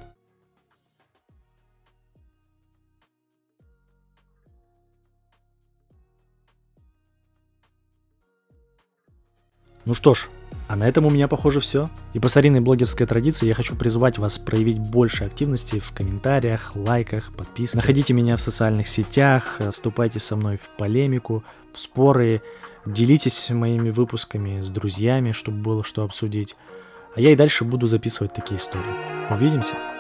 Ну 9.85 9.92
что 9.92 10.14
ж, 10.14 10.31
а 10.68 10.77
на 10.77 10.88
этом 10.88 11.05
у 11.05 11.11
меня, 11.11 11.29
похоже, 11.29 11.61
все. 11.61 11.90
И 12.14 12.18
по 12.18 12.29
старинной 12.29 12.61
блогерской 12.61 13.07
традиции 13.07 13.46
я 13.46 13.55
хочу 13.55 13.77
призвать 13.77 14.18
вас 14.18 14.38
проявить 14.38 14.79
больше 14.79 15.25
активности 15.25 15.79
в 15.79 15.92
комментариях, 15.92 16.75
лайках, 16.75 17.33
подписках. 17.33 17.83
Находите 17.83 18.14
меня 18.14 18.37
в 18.37 18.40
социальных 18.40 18.88
сетях, 18.88 19.61
вступайте 19.72 20.18
со 20.18 20.37
мной 20.37 20.57
в 20.57 20.70
полемику, 20.79 21.44
в 21.72 21.79
споры, 21.79 22.42
делитесь 22.87 23.51
моими 23.51 23.90
выпусками 23.90 24.61
с 24.61 24.70
друзьями, 24.70 25.33
чтобы 25.33 25.59
было 25.59 25.85
что 25.85 26.05
обсудить. 26.05 26.57
А 27.14 27.20
я 27.20 27.33
и 27.33 27.37
дальше 27.37 27.64
буду 27.64 27.87
записывать 27.87 28.33
такие 28.33 28.59
истории. 28.59 28.85
Увидимся! 29.31 29.91